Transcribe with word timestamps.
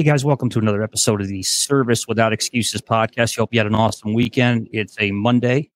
Hey 0.00 0.04
guys, 0.04 0.24
welcome 0.24 0.48
to 0.48 0.58
another 0.58 0.82
episode 0.82 1.20
of 1.20 1.28
the 1.28 1.42
Service 1.42 2.08
Without 2.08 2.32
Excuses 2.32 2.80
podcast. 2.80 3.36
Hope 3.36 3.52
you 3.52 3.60
had 3.60 3.66
an 3.66 3.74
awesome 3.74 4.14
weekend. 4.14 4.66
It's 4.72 4.96
a 4.98 5.10
Monday 5.10 5.68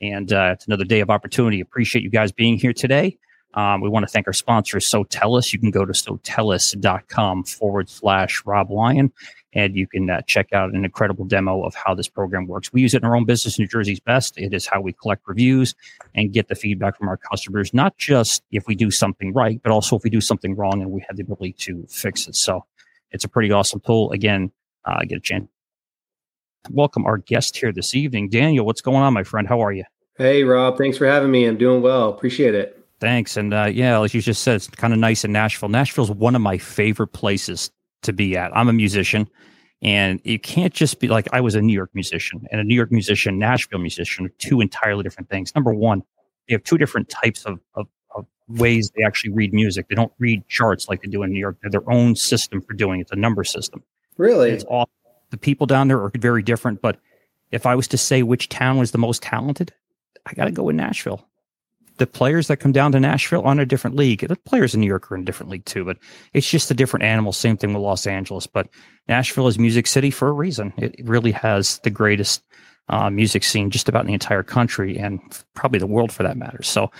and 0.00 0.32
uh, 0.32 0.52
it's 0.52 0.68
another 0.68 0.84
day 0.84 1.00
of 1.00 1.10
opportunity. 1.10 1.60
Appreciate 1.60 2.02
you 2.02 2.08
guys 2.08 2.30
being 2.30 2.56
here 2.56 2.72
today. 2.72 3.18
Um, 3.54 3.80
we 3.80 3.88
want 3.88 4.04
to 4.04 4.06
thank 4.06 4.28
our 4.28 4.32
sponsor, 4.32 4.78
Sotellus. 4.78 5.52
You 5.52 5.58
can 5.58 5.72
go 5.72 5.84
to 5.84 5.92
sotellus.com 5.92 7.42
forward 7.42 7.88
slash 7.88 8.46
Rob 8.46 8.70
Lyon 8.70 9.12
and 9.52 9.74
you 9.74 9.88
can 9.88 10.08
uh, 10.08 10.22
check 10.28 10.52
out 10.52 10.72
an 10.72 10.84
incredible 10.84 11.24
demo 11.24 11.64
of 11.64 11.74
how 11.74 11.92
this 11.92 12.08
program 12.08 12.46
works. 12.46 12.72
We 12.72 12.82
use 12.82 12.94
it 12.94 13.02
in 13.02 13.04
our 13.04 13.16
own 13.16 13.24
business, 13.24 13.58
New 13.58 13.66
Jersey's 13.66 13.98
best. 13.98 14.38
It 14.38 14.54
is 14.54 14.64
how 14.64 14.80
we 14.80 14.92
collect 14.92 15.26
reviews 15.26 15.74
and 16.14 16.32
get 16.32 16.46
the 16.46 16.54
feedback 16.54 16.96
from 16.96 17.08
our 17.08 17.16
customers, 17.16 17.74
not 17.74 17.98
just 17.98 18.44
if 18.52 18.68
we 18.68 18.76
do 18.76 18.92
something 18.92 19.32
right, 19.32 19.60
but 19.60 19.72
also 19.72 19.96
if 19.96 20.04
we 20.04 20.10
do 20.10 20.20
something 20.20 20.54
wrong 20.54 20.80
and 20.80 20.92
we 20.92 21.04
have 21.08 21.16
the 21.16 21.22
ability 21.22 21.54
to 21.54 21.84
fix 21.90 22.28
it. 22.28 22.36
So 22.36 22.64
it's 23.12 23.24
a 23.24 23.28
pretty 23.28 23.52
awesome 23.52 23.80
tool. 23.80 24.10
Again, 24.12 24.50
uh, 24.84 25.00
get 25.06 25.18
a 25.18 25.20
chance. 25.20 25.48
Welcome 26.70 27.04
our 27.06 27.18
guest 27.18 27.56
here 27.56 27.72
this 27.72 27.94
evening, 27.94 28.28
Daniel. 28.28 28.64
What's 28.64 28.80
going 28.80 29.02
on, 29.02 29.12
my 29.12 29.24
friend? 29.24 29.48
How 29.48 29.60
are 29.60 29.72
you? 29.72 29.84
Hey, 30.16 30.44
Rob. 30.44 30.78
Thanks 30.78 30.98
for 30.98 31.06
having 31.06 31.30
me. 31.30 31.44
I'm 31.44 31.56
doing 31.56 31.82
well. 31.82 32.08
Appreciate 32.08 32.54
it. 32.54 32.78
Thanks. 33.00 33.36
And 33.36 33.52
uh, 33.52 33.64
yeah, 33.64 33.98
like 33.98 34.14
you 34.14 34.20
just 34.20 34.44
said, 34.44 34.56
it's 34.56 34.68
kind 34.68 34.92
of 34.92 34.98
nice 35.00 35.24
in 35.24 35.32
Nashville. 35.32 35.68
Nashville's 35.68 36.10
one 36.10 36.36
of 36.36 36.42
my 36.42 36.58
favorite 36.58 37.08
places 37.08 37.70
to 38.02 38.12
be 38.12 38.36
at. 38.36 38.56
I'm 38.56 38.68
a 38.68 38.72
musician, 38.72 39.28
and 39.80 40.20
you 40.22 40.38
can't 40.38 40.72
just 40.72 41.00
be 41.00 41.08
like 41.08 41.28
I 41.32 41.40
was 41.40 41.56
a 41.56 41.60
New 41.60 41.72
York 41.72 41.90
musician 41.94 42.46
and 42.52 42.60
a 42.60 42.64
New 42.64 42.76
York 42.76 42.92
musician, 42.92 43.38
Nashville 43.38 43.80
musician, 43.80 44.30
two 44.38 44.60
entirely 44.60 45.02
different 45.02 45.28
things. 45.28 45.52
Number 45.54 45.74
one, 45.74 46.02
they 46.46 46.54
have 46.54 46.62
two 46.62 46.78
different 46.78 47.08
types 47.08 47.44
of, 47.44 47.58
of 47.74 47.88
ways 48.48 48.90
they 48.96 49.04
actually 49.04 49.32
read 49.32 49.52
music. 49.52 49.88
They 49.88 49.94
don't 49.94 50.12
read 50.18 50.46
charts 50.48 50.88
like 50.88 51.02
they 51.02 51.08
do 51.08 51.22
in 51.22 51.32
New 51.32 51.38
York. 51.38 51.56
They're 51.62 51.70
their 51.70 51.90
own 51.90 52.16
system 52.16 52.60
for 52.60 52.74
doing 52.74 53.00
it. 53.00 53.02
It's 53.02 53.12
a 53.12 53.16
number 53.16 53.44
system. 53.44 53.82
Really? 54.18 54.50
It's 54.50 54.64
all 54.64 54.88
the 55.30 55.36
people 55.36 55.66
down 55.66 55.88
there 55.88 56.02
are 56.02 56.12
very 56.16 56.42
different. 56.42 56.82
But 56.82 56.98
if 57.50 57.66
I 57.66 57.74
was 57.74 57.88
to 57.88 57.98
say 57.98 58.22
which 58.22 58.48
town 58.48 58.78
was 58.78 58.90
the 58.90 58.98
most 58.98 59.22
talented, 59.22 59.72
I 60.26 60.34
got 60.34 60.44
to 60.44 60.50
go 60.50 60.64
with 60.64 60.76
Nashville. 60.76 61.26
The 61.98 62.06
players 62.06 62.48
that 62.48 62.56
come 62.56 62.72
down 62.72 62.92
to 62.92 63.00
Nashville 63.00 63.42
are 63.42 63.48
on 63.48 63.60
a 63.60 63.66
different 63.66 63.96
league. 63.96 64.26
The 64.26 64.36
players 64.36 64.74
in 64.74 64.80
New 64.80 64.86
York 64.86 65.10
are 65.10 65.14
in 65.14 65.22
a 65.22 65.24
different 65.24 65.50
league 65.50 65.64
too, 65.64 65.84
but 65.84 65.98
it's 66.32 66.48
just 66.48 66.70
a 66.70 66.74
different 66.74 67.04
animal. 67.04 67.32
Same 67.32 67.56
thing 67.56 67.74
with 67.74 67.82
Los 67.82 68.06
Angeles. 68.06 68.46
But 68.46 68.68
Nashville 69.08 69.46
is 69.46 69.58
music 69.58 69.86
city 69.86 70.10
for 70.10 70.28
a 70.28 70.32
reason. 70.32 70.72
It 70.78 70.94
really 71.04 71.32
has 71.32 71.78
the 71.84 71.90
greatest 71.90 72.42
uh, 72.88 73.10
music 73.10 73.44
scene 73.44 73.70
just 73.70 73.88
about 73.88 74.02
in 74.02 74.06
the 74.08 74.14
entire 74.14 74.42
country 74.42 74.98
and 74.98 75.20
probably 75.54 75.78
the 75.78 75.86
world 75.86 76.12
for 76.12 76.22
that 76.22 76.36
matter. 76.36 76.62
So 76.62 76.90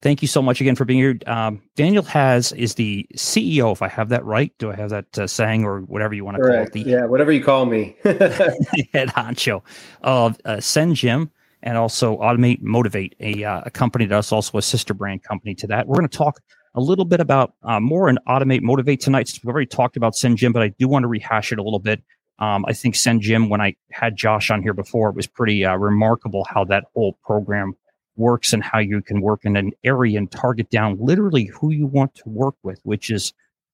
Thank 0.00 0.22
you 0.22 0.28
so 0.28 0.40
much 0.40 0.60
again 0.60 0.76
for 0.76 0.84
being 0.84 1.00
here. 1.00 1.18
Um, 1.26 1.60
Daniel 1.74 2.04
has 2.04 2.52
is 2.52 2.76
the 2.76 3.06
CEO, 3.16 3.72
if 3.72 3.82
I 3.82 3.88
have 3.88 4.10
that 4.10 4.24
right. 4.24 4.52
Do 4.58 4.70
I 4.70 4.76
have 4.76 4.90
that 4.90 5.18
uh, 5.18 5.26
saying 5.26 5.64
or 5.64 5.80
whatever 5.80 6.14
you 6.14 6.24
want 6.24 6.36
to 6.36 6.42
call 6.42 6.52
it? 6.52 6.72
The 6.72 6.82
yeah, 6.82 7.04
whatever 7.06 7.32
you 7.32 7.42
call 7.42 7.66
me. 7.66 7.96
head 8.04 9.08
honcho 9.08 9.62
of 10.02 10.38
uh, 10.44 10.56
SendJim 10.56 11.30
and 11.64 11.76
also 11.76 12.16
Automate 12.18 12.62
Motivate, 12.62 13.16
a, 13.18 13.42
uh, 13.42 13.62
a 13.66 13.70
company 13.70 14.06
that's 14.06 14.30
also 14.30 14.58
a 14.58 14.62
sister 14.62 14.94
brand 14.94 15.24
company 15.24 15.56
to 15.56 15.66
that. 15.66 15.88
We're 15.88 15.96
going 15.96 16.08
to 16.08 16.16
talk 16.16 16.40
a 16.76 16.80
little 16.80 17.04
bit 17.04 17.18
about 17.18 17.54
uh, 17.64 17.80
more 17.80 18.08
in 18.08 18.18
Automate 18.28 18.62
Motivate 18.62 19.00
tonight. 19.00 19.30
We've 19.42 19.50
already 19.50 19.66
talked 19.66 19.96
about 19.96 20.14
SendJim, 20.14 20.52
but 20.52 20.62
I 20.62 20.68
do 20.68 20.86
want 20.86 21.02
to 21.02 21.08
rehash 21.08 21.50
it 21.50 21.58
a 21.58 21.62
little 21.62 21.80
bit. 21.80 22.02
Um, 22.38 22.64
I 22.68 22.72
think 22.72 22.94
SendJim, 22.94 23.48
when 23.48 23.60
I 23.60 23.74
had 23.90 24.16
Josh 24.16 24.50
on 24.50 24.62
here 24.62 24.74
before, 24.74 25.08
it 25.10 25.16
was 25.16 25.26
pretty 25.26 25.64
uh, 25.64 25.74
remarkable 25.74 26.44
how 26.48 26.64
that 26.66 26.84
whole 26.94 27.18
program 27.24 27.74
works 28.18 28.52
and 28.52 28.62
how 28.62 28.78
you 28.78 29.00
can 29.00 29.20
work 29.20 29.44
in 29.44 29.56
an 29.56 29.72
area 29.84 30.18
and 30.18 30.30
target 30.30 30.70
down 30.70 30.96
literally 31.00 31.46
who 31.46 31.70
you 31.72 31.86
want 31.86 32.14
to 32.16 32.28
work 32.28 32.56
with, 32.62 32.80
which 32.82 33.10
is 33.10 33.32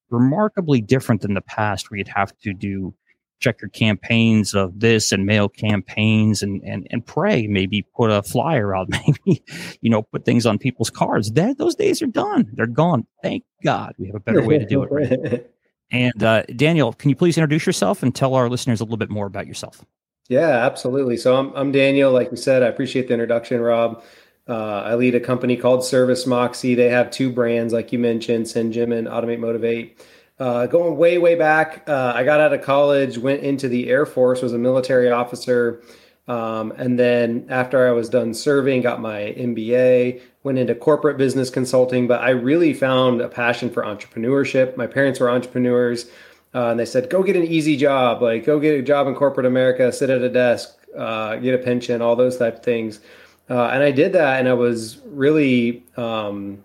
remarkably 0.09 0.81
different 0.81 1.21
than 1.21 1.33
the 1.33 1.41
past 1.41 1.89
where 1.89 1.97
you'd 1.97 2.07
have 2.07 2.37
to 2.39 2.53
do 2.53 2.93
check 3.39 3.61
your 3.61 3.69
campaigns 3.69 4.53
of 4.53 4.79
this 4.79 5.11
and 5.11 5.25
mail 5.25 5.49
campaigns 5.49 6.41
and, 6.41 6.61
and, 6.63 6.87
and 6.89 7.05
pray, 7.05 7.47
maybe 7.47 7.85
put 7.95 8.09
a 8.09 8.23
flyer 8.23 8.75
out, 8.75 8.87
maybe, 9.27 9.43
you 9.81 9.89
know, 9.89 10.01
put 10.03 10.25
things 10.25 10.45
on 10.45 10.57
people's 10.57 10.89
cars. 10.89 11.31
That, 11.31 11.57
those 11.57 11.75
days 11.75 12.01
are 12.01 12.07
done. 12.07 12.49
They're 12.53 12.65
gone. 12.65 13.05
Thank 13.21 13.43
God 13.63 13.93
we 13.97 14.07
have 14.07 14.15
a 14.15 14.19
better 14.19 14.43
way 14.43 14.57
to 14.57 14.65
do 14.65 14.83
it. 14.83 14.91
Right? 14.91 15.45
and 15.91 16.23
uh, 16.23 16.43
Daniel, 16.55 16.93
can 16.93 17.09
you 17.09 17.15
please 17.15 17.37
introduce 17.37 17.65
yourself 17.65 18.03
and 18.03 18.15
tell 18.15 18.33
our 18.35 18.49
listeners 18.49 18.79
a 18.79 18.83
little 18.83 18.97
bit 18.97 19.09
more 19.09 19.27
about 19.27 19.47
yourself? 19.47 19.83
Yeah, 20.27 20.65
absolutely. 20.65 21.17
So 21.17 21.35
I'm, 21.35 21.53
I'm 21.55 21.71
Daniel. 21.71 22.11
Like 22.11 22.31
you 22.31 22.37
said, 22.37 22.63
I 22.63 22.67
appreciate 22.67 23.07
the 23.07 23.13
introduction, 23.13 23.61
Rob. 23.61 24.03
Uh, 24.47 24.83
I 24.85 24.95
lead 24.95 25.15
a 25.15 25.19
company 25.19 25.57
called 25.57 25.83
Service 25.83 26.27
Moxie. 26.27 26.75
They 26.75 26.89
have 26.89 27.09
two 27.09 27.31
brands, 27.31 27.73
like 27.73 27.91
you 27.91 27.99
mentioned, 27.99 28.45
SendJim 28.45 28.95
and 28.95 29.07
Automate 29.07 29.39
Motivate. 29.39 29.99
Uh, 30.37 30.67
going 30.67 30.97
way, 30.97 31.17
way 31.17 31.35
back, 31.35 31.83
uh, 31.87 32.11
I 32.13 32.23
got 32.23 32.41
out 32.41 32.53
of 32.53 32.61
college, 32.61 33.17
went 33.17 33.41
into 33.41 33.69
the 33.69 33.89
Air 33.89 34.05
Force, 34.05 34.41
was 34.41 34.53
a 34.53 34.57
military 34.57 35.09
officer. 35.09 35.81
Um, 36.27 36.73
and 36.77 36.99
then 36.99 37.45
after 37.49 37.87
I 37.87 37.91
was 37.91 38.09
done 38.09 38.33
serving, 38.33 38.81
got 38.81 38.99
my 38.99 39.33
MBA, 39.37 40.21
went 40.43 40.57
into 40.57 40.75
corporate 40.75 41.17
business 41.17 41.49
consulting. 41.49 42.07
But 42.07 42.21
I 42.21 42.31
really 42.31 42.73
found 42.73 43.21
a 43.21 43.29
passion 43.29 43.69
for 43.69 43.83
entrepreneurship. 43.83 44.75
My 44.75 44.87
parents 44.87 45.19
were 45.19 45.29
entrepreneurs. 45.29 46.05
Uh, 46.53 46.69
and 46.69 46.79
they 46.79 46.85
said, 46.85 47.09
go 47.09 47.21
get 47.21 47.35
an 47.35 47.43
easy 47.43 47.75
job, 47.75 48.21
like 48.21 48.45
go 48.45 48.61
get 48.61 48.79
a 48.79 48.81
job 48.81 49.07
in 49.07 49.13
corporate 49.13 49.45
America, 49.45 49.91
sit 49.91 50.09
at 50.09 50.21
a 50.21 50.29
desk, 50.29 50.73
uh, 50.97 51.35
get 51.35 51.53
a 51.53 51.57
pension, 51.57 52.01
all 52.01 52.15
those 52.15 52.37
type 52.37 52.57
of 52.57 52.63
things. 52.63 53.01
Uh, 53.49 53.67
and 53.67 53.83
I 53.83 53.91
did 53.91 54.13
that, 54.13 54.39
and 54.39 54.47
I 54.47 54.53
was 54.53 54.99
really 55.05 55.83
um, 55.97 56.63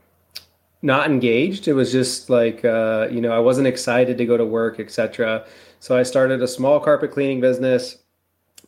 not 0.83 1.11
engaged. 1.11 1.69
It 1.69 1.75
was 1.75 1.93
just 1.93 2.31
like 2.31 2.65
uh, 2.65 3.09
you 3.11 3.21
know 3.21 3.33
I 3.33 3.39
wasn't 3.39 3.67
excited 3.67 4.17
to 4.19 4.25
go 4.25 4.37
to 4.37 4.45
work, 4.45 4.81
etc. 4.81 5.45
So 5.81 5.97
I 5.97 6.03
started 6.03 6.43
a 6.43 6.49
small 6.49 6.81
carpet 6.81 7.11
cleaning 7.11 7.41
business. 7.41 7.99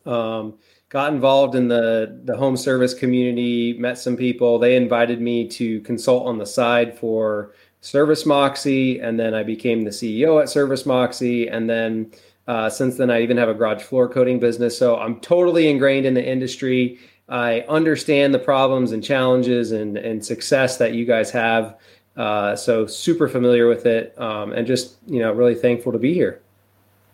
Um, 0.05 0.55
got 0.89 1.11
involved 1.11 1.55
in 1.55 1.67
the 1.67 2.21
the 2.25 2.37
home 2.37 2.55
service 2.55 2.93
community. 2.93 3.73
Met 3.79 3.97
some 3.97 4.15
people. 4.15 4.59
They 4.59 4.75
invited 4.75 5.19
me 5.19 5.47
to 5.49 5.81
consult 5.81 6.27
on 6.27 6.37
the 6.37 6.45
side 6.45 6.97
for 6.97 7.53
Service 7.81 8.27
Moxie, 8.27 8.99
and 8.99 9.19
then 9.19 9.33
I 9.33 9.41
became 9.41 9.81
the 9.81 9.89
CEO 9.89 10.41
at 10.41 10.49
Service 10.49 10.85
Moxie, 10.85 11.47
and 11.47 11.69
then. 11.69 12.11
Uh, 12.45 12.69
since 12.69 12.97
then, 12.97 13.09
I 13.09 13.21
even 13.21 13.37
have 13.37 13.47
a 13.47 13.53
garage 13.53 13.81
floor 13.81 14.09
coating 14.09 14.37
business. 14.37 14.77
So 14.77 14.97
I'm 14.97 15.21
totally 15.21 15.69
ingrained 15.69 16.05
in 16.05 16.13
the 16.13 16.21
industry. 16.21 16.99
I 17.33 17.61
understand 17.61 18.31
the 18.31 18.39
problems 18.39 18.91
and 18.91 19.03
challenges 19.03 19.71
and, 19.71 19.97
and 19.97 20.23
success 20.23 20.77
that 20.77 20.93
you 20.93 21.03
guys 21.03 21.31
have. 21.31 21.75
Uh, 22.15 22.55
so 22.55 22.85
super 22.85 23.27
familiar 23.27 23.67
with 23.67 23.87
it, 23.87 24.13
um, 24.21 24.53
and 24.53 24.67
just 24.67 24.97
you 25.07 25.17
know 25.17 25.33
really 25.33 25.55
thankful 25.55 25.91
to 25.91 25.97
be 25.97 26.13
here. 26.13 26.43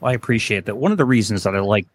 Well, 0.02 0.12
I 0.12 0.16
appreciate 0.16 0.66
that. 0.66 0.76
One 0.76 0.92
of 0.92 0.98
the 0.98 1.06
reasons 1.06 1.44
that 1.44 1.56
I 1.56 1.62
like 1.62 1.88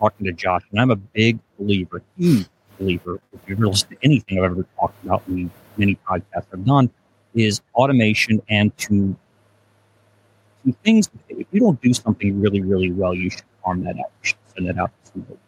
talking 0.00 0.26
to 0.26 0.32
Josh, 0.32 0.62
and 0.72 0.80
I'm 0.80 0.90
a 0.90 0.96
big 0.96 1.38
believer, 1.56 2.02
huge 2.18 2.48
believer, 2.80 3.20
if 3.32 3.40
you've 3.46 3.60
listened 3.60 3.92
to 3.92 3.96
anything 4.04 4.38
I've 4.38 4.50
ever 4.50 4.66
talked 4.76 5.04
about 5.04 5.22
in 5.28 5.48
many 5.76 5.96
podcasts 6.04 6.46
I've 6.52 6.64
done, 6.64 6.90
is 7.36 7.60
automation 7.76 8.42
and 8.48 8.76
to 8.78 9.16
do 10.64 10.76
things. 10.82 11.08
If 11.28 11.46
you 11.52 11.60
don't 11.60 11.80
do 11.80 11.94
something 11.94 12.40
really, 12.40 12.60
really 12.60 12.90
well, 12.90 13.14
you 13.14 13.30
should 13.30 13.44
farm 13.62 13.84
that 13.84 14.00
out. 14.00 14.10
You 14.24 14.30
should 14.30 14.38
send 14.52 14.68
that 14.68 14.78
out 14.78 14.90
to 15.04 15.12
somebody. 15.12 15.38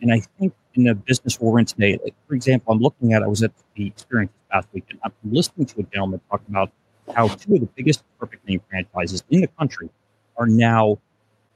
And 0.00 0.12
I 0.12 0.20
think 0.20 0.54
in 0.74 0.84
the 0.84 0.94
business 0.94 1.40
we're 1.40 1.58
in 1.58 1.66
today, 1.66 1.98
like 2.02 2.14
for 2.28 2.34
example, 2.34 2.72
I'm 2.72 2.80
looking 2.80 3.12
at 3.12 3.22
I 3.22 3.26
was 3.26 3.42
at 3.42 3.52
the 3.74 3.86
experience 3.86 4.32
last 4.52 4.68
week 4.72 4.84
and 4.90 4.98
I'm 5.04 5.12
listening 5.24 5.66
to 5.66 5.80
a 5.80 5.82
gentleman 5.84 6.20
talk 6.30 6.42
about 6.48 6.70
how 7.14 7.28
two 7.28 7.54
of 7.54 7.60
the 7.60 7.68
biggest 7.74 8.02
perfect 8.18 8.46
name 8.48 8.60
franchises 8.68 9.22
in 9.30 9.40
the 9.40 9.48
country 9.48 9.90
are 10.36 10.46
now 10.46 10.98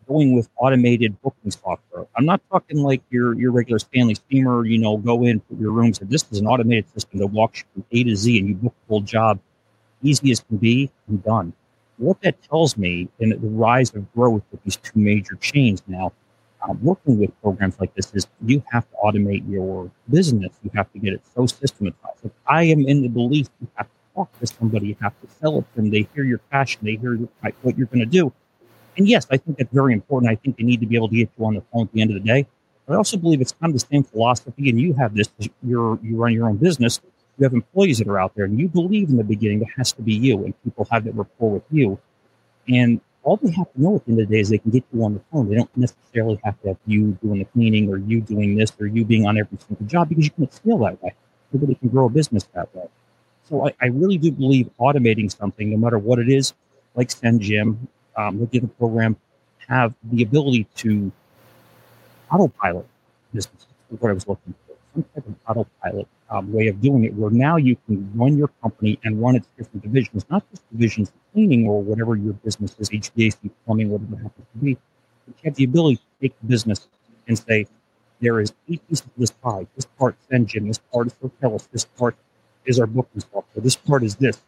going 0.06 0.34
with 0.34 0.48
automated 0.56 1.20
booking 1.22 1.50
software. 1.50 2.06
I'm 2.16 2.26
not 2.26 2.42
talking 2.50 2.78
like 2.78 3.02
your 3.10 3.34
your 3.34 3.52
regular 3.52 3.78
Stanley 3.78 4.14
Steamer, 4.14 4.66
you 4.66 4.78
know, 4.78 4.96
go 4.98 5.24
in, 5.24 5.40
put 5.40 5.58
your 5.58 5.72
rooms. 5.72 6.00
And 6.00 6.10
this 6.10 6.24
is 6.30 6.38
an 6.40 6.46
automated 6.46 6.86
system 6.92 7.20
that 7.20 7.28
walks 7.28 7.60
you 7.60 7.64
from 7.74 7.84
A 7.92 8.04
to 8.04 8.16
Z 8.16 8.38
and 8.38 8.48
you 8.48 8.54
book 8.56 8.74
the 8.86 8.92
whole 8.92 9.00
job 9.00 9.38
easy 10.02 10.30
as 10.30 10.40
can 10.40 10.58
be 10.58 10.90
and 11.08 11.22
done. 11.24 11.52
What 11.96 12.20
that 12.22 12.42
tells 12.42 12.76
me 12.76 13.08
in 13.20 13.30
the 13.30 13.36
rise 13.38 13.94
of 13.94 14.12
growth 14.12 14.42
with 14.50 14.62
these 14.64 14.76
two 14.76 14.98
major 14.98 15.36
chains 15.36 15.82
now 15.86 16.12
um, 16.68 16.78
working 16.82 17.18
with 17.18 17.30
programs 17.42 17.78
like 17.78 17.94
this 17.94 18.12
is 18.14 18.26
you 18.44 18.62
have 18.72 18.88
to 18.90 18.96
automate 19.04 19.48
your 19.50 19.90
business. 20.10 20.52
You 20.62 20.70
have 20.74 20.90
to 20.92 20.98
get 20.98 21.12
it 21.12 21.22
so 21.34 21.46
systematized. 21.46 22.24
If 22.24 22.32
I 22.46 22.64
am 22.64 22.86
in 22.86 23.02
the 23.02 23.08
belief 23.08 23.48
you 23.60 23.68
have 23.74 23.86
to 23.86 23.92
talk 24.14 24.40
to 24.40 24.46
somebody, 24.46 24.88
you 24.88 24.96
have 25.00 25.12
to 25.20 25.28
sell 25.40 25.58
it 25.58 25.66
to 25.74 25.76
them. 25.76 25.90
They 25.90 26.08
hear 26.14 26.24
your 26.24 26.38
passion. 26.38 26.80
They 26.82 26.96
hear 26.96 27.16
what 27.62 27.76
you're 27.76 27.86
going 27.86 28.00
to 28.00 28.06
do. 28.06 28.32
And 28.96 29.08
yes, 29.08 29.26
I 29.30 29.36
think 29.36 29.58
that's 29.58 29.72
very 29.72 29.92
important. 29.92 30.30
I 30.30 30.36
think 30.36 30.56
they 30.56 30.64
need 30.64 30.80
to 30.80 30.86
be 30.86 30.96
able 30.96 31.08
to 31.08 31.16
get 31.16 31.30
you 31.36 31.44
on 31.44 31.54
the 31.54 31.62
phone 31.72 31.86
at 31.86 31.92
the 31.92 32.00
end 32.00 32.10
of 32.12 32.22
the 32.22 32.26
day. 32.26 32.46
But 32.86 32.94
I 32.94 32.96
also 32.96 33.16
believe 33.16 33.40
it's 33.40 33.52
kind 33.52 33.74
of 33.74 33.80
the 33.80 33.86
same 33.86 34.04
philosophy. 34.04 34.70
And 34.70 34.80
you 34.80 34.94
have 34.94 35.14
this, 35.14 35.28
you're, 35.62 35.98
you 36.02 36.16
run 36.16 36.32
your 36.32 36.48
own 36.48 36.56
business. 36.56 37.00
You 37.38 37.44
have 37.44 37.52
employees 37.52 37.98
that 37.98 38.08
are 38.08 38.20
out 38.20 38.34
there 38.36 38.44
and 38.44 38.58
you 38.58 38.68
believe 38.68 39.08
in 39.08 39.16
the 39.16 39.24
beginning 39.24 39.62
it 39.62 39.68
has 39.76 39.90
to 39.92 40.02
be 40.02 40.14
you 40.14 40.44
and 40.44 40.54
people 40.62 40.86
have 40.92 41.04
that 41.04 41.14
rapport 41.16 41.50
with 41.50 41.64
you. 41.70 41.98
And 42.68 43.00
all 43.24 43.36
they 43.36 43.50
have 43.52 43.72
to 43.72 43.82
know 43.82 43.96
at 43.96 44.04
the 44.04 44.12
end 44.12 44.20
of 44.20 44.28
the 44.28 44.34
day 44.34 44.40
is 44.40 44.50
they 44.50 44.58
can 44.58 44.70
get 44.70 44.84
you 44.92 45.02
on 45.02 45.14
the 45.14 45.20
phone. 45.32 45.48
They 45.48 45.56
don't 45.56 45.76
necessarily 45.76 46.38
have 46.44 46.60
to 46.62 46.68
have 46.68 46.76
you 46.86 47.18
doing 47.22 47.38
the 47.38 47.46
cleaning 47.46 47.88
or 47.88 47.96
you 47.96 48.20
doing 48.20 48.54
this 48.56 48.72
or 48.78 48.86
you 48.86 49.04
being 49.04 49.26
on 49.26 49.38
every 49.38 49.58
single 49.66 49.86
job 49.86 50.10
because 50.10 50.24
you 50.26 50.30
can 50.30 50.50
scale 50.50 50.78
that 50.78 51.02
way. 51.02 51.14
Nobody 51.52 51.74
can 51.74 51.88
grow 51.88 52.06
a 52.06 52.10
business 52.10 52.46
that 52.54 52.74
way. 52.74 52.86
So 53.48 53.66
I, 53.66 53.74
I 53.80 53.86
really 53.86 54.18
do 54.18 54.30
believe 54.30 54.70
automating 54.78 55.34
something, 55.34 55.70
no 55.70 55.76
matter 55.76 55.98
what 55.98 56.18
it 56.18 56.28
is, 56.28 56.52
like 56.94 57.08
SendJim, 57.08 57.76
um, 58.16 58.40
look 58.40 58.54
at 58.54 58.62
the 58.62 58.68
program, 58.68 59.16
have 59.68 59.94
the 60.04 60.22
ability 60.22 60.66
to 60.76 61.10
autopilot 62.30 62.86
business. 63.32 63.66
What 63.88 64.10
I 64.10 64.14
was 64.14 64.26
looking 64.26 64.54
for. 64.66 64.76
Some 64.94 65.04
type 65.14 65.26
of 65.26 65.34
autopilot 65.48 66.08
um, 66.30 66.52
way 66.52 66.68
of 66.68 66.80
doing 66.80 67.04
it, 67.04 67.14
where 67.14 67.30
now 67.30 67.56
you 67.56 67.76
can 67.86 68.10
run 68.14 68.36
your 68.36 68.48
company 68.62 68.98
and 69.04 69.20
run 69.20 69.36
its 69.36 69.48
different 69.56 69.82
divisions, 69.82 70.24
not 70.30 70.48
just 70.50 70.62
divisions 70.70 71.08
of 71.08 71.14
cleaning 71.32 71.66
or 71.66 71.82
whatever 71.82 72.16
your 72.16 72.32
business 72.32 72.74
is, 72.78 72.90
HVAC, 72.90 73.50
plumbing, 73.64 73.90
whatever 73.90 74.14
it 74.14 74.22
happens 74.22 74.46
to 74.52 74.58
be. 74.58 74.74
But 75.26 75.36
you 75.42 75.50
have 75.50 75.54
the 75.54 75.64
ability 75.64 75.96
to 75.96 76.02
take 76.20 76.40
the 76.40 76.46
business 76.46 76.88
and 77.28 77.38
say, 77.38 77.66
there 78.20 78.40
is 78.40 78.52
eight 78.70 78.86
pieces 78.88 79.04
of 79.06 79.12
this 79.18 79.30
pie. 79.30 79.66
This 79.76 79.84
part 79.84 80.16
is 80.20 80.34
engine. 80.34 80.68
This 80.68 80.78
part 80.78 81.08
is 81.08 81.14
Sotellus. 81.14 81.68
This 81.70 81.84
part 81.84 82.16
is 82.64 82.80
our 82.80 82.86
booking 82.86 83.20
software. 83.20 83.62
This 83.62 83.76
part 83.76 84.02
is 84.02 84.16
this. 84.16 84.40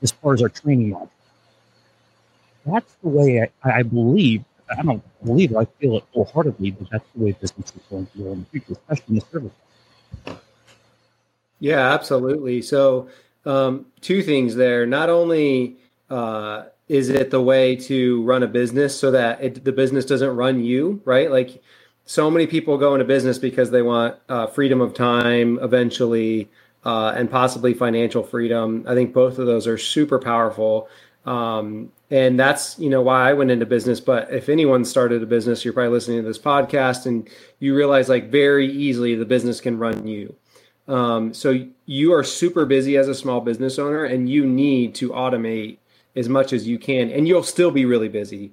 This 0.00 0.12
part 0.12 0.36
is 0.36 0.42
our 0.42 0.48
training 0.48 0.92
module. 0.92 1.10
That's 2.66 2.94
the 3.02 3.08
way 3.08 3.48
I, 3.64 3.70
I 3.70 3.82
believe. 3.82 4.44
I 4.70 4.82
don't 4.82 5.02
believe 5.24 5.52
it. 5.52 5.56
I 5.56 5.64
feel 5.80 5.96
it 5.96 6.04
wholeheartedly, 6.12 6.72
but 6.72 6.90
that's 6.90 7.04
the 7.14 7.24
way 7.24 7.32
business 7.32 7.72
is 7.74 7.82
going 7.88 8.06
to 8.06 8.18
go 8.18 8.32
in 8.32 8.40
the 8.40 8.46
future, 8.46 8.72
especially 8.72 9.04
in 9.08 9.14
the 9.14 9.26
service. 9.32 10.37
Yeah, 11.60 11.92
absolutely. 11.92 12.62
So, 12.62 13.08
um, 13.44 13.86
two 14.00 14.22
things 14.22 14.54
there. 14.54 14.86
Not 14.86 15.08
only 15.10 15.76
uh, 16.10 16.64
is 16.88 17.08
it 17.08 17.30
the 17.30 17.42
way 17.42 17.76
to 17.76 18.22
run 18.22 18.42
a 18.42 18.46
business 18.46 18.98
so 18.98 19.10
that 19.10 19.42
it, 19.42 19.64
the 19.64 19.72
business 19.72 20.04
doesn't 20.04 20.36
run 20.36 20.62
you, 20.62 21.00
right? 21.04 21.30
Like, 21.30 21.62
so 22.04 22.30
many 22.30 22.46
people 22.46 22.78
go 22.78 22.94
into 22.94 23.04
business 23.04 23.36
because 23.38 23.70
they 23.70 23.82
want 23.82 24.16
uh, 24.30 24.46
freedom 24.46 24.80
of 24.80 24.94
time 24.94 25.58
eventually 25.60 26.48
uh, 26.84 27.12
and 27.14 27.30
possibly 27.30 27.74
financial 27.74 28.22
freedom. 28.22 28.84
I 28.88 28.94
think 28.94 29.12
both 29.12 29.38
of 29.38 29.44
those 29.46 29.66
are 29.66 29.76
super 29.76 30.18
powerful. 30.18 30.88
Um, 31.26 31.92
and 32.10 32.40
that's 32.40 32.78
you 32.78 32.88
know 32.88 33.02
why 33.02 33.28
I 33.28 33.34
went 33.34 33.50
into 33.50 33.66
business. 33.66 34.00
But 34.00 34.32
if 34.32 34.48
anyone 34.48 34.86
started 34.86 35.22
a 35.22 35.26
business, 35.26 35.64
you're 35.64 35.74
probably 35.74 35.90
listening 35.92 36.22
to 36.22 36.26
this 36.26 36.38
podcast 36.38 37.04
and 37.04 37.28
you 37.58 37.76
realize 37.76 38.08
like 38.08 38.30
very 38.30 38.66
easily 38.72 39.14
the 39.14 39.26
business 39.26 39.60
can 39.60 39.78
run 39.78 40.06
you. 40.06 40.34
Um, 40.88 41.34
so 41.34 41.66
you 41.84 42.14
are 42.14 42.24
super 42.24 42.64
busy 42.64 42.96
as 42.96 43.08
a 43.08 43.14
small 43.14 43.40
business 43.40 43.78
owner, 43.78 44.04
and 44.04 44.28
you 44.28 44.46
need 44.46 44.94
to 44.96 45.10
automate 45.10 45.78
as 46.16 46.28
much 46.28 46.52
as 46.52 46.66
you 46.66 46.78
can, 46.78 47.10
and 47.10 47.28
you'll 47.28 47.42
still 47.42 47.70
be 47.70 47.84
really 47.84 48.08
busy. 48.08 48.52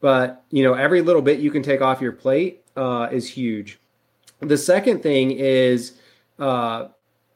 But 0.00 0.42
you 0.50 0.62
know 0.64 0.74
every 0.74 1.02
little 1.02 1.22
bit 1.22 1.40
you 1.40 1.50
can 1.50 1.62
take 1.62 1.80
off 1.80 2.00
your 2.00 2.12
plate 2.12 2.62
uh, 2.76 3.08
is 3.12 3.28
huge. 3.28 3.78
The 4.40 4.58
second 4.58 5.02
thing 5.02 5.30
is 5.30 5.98
uh, 6.38 6.88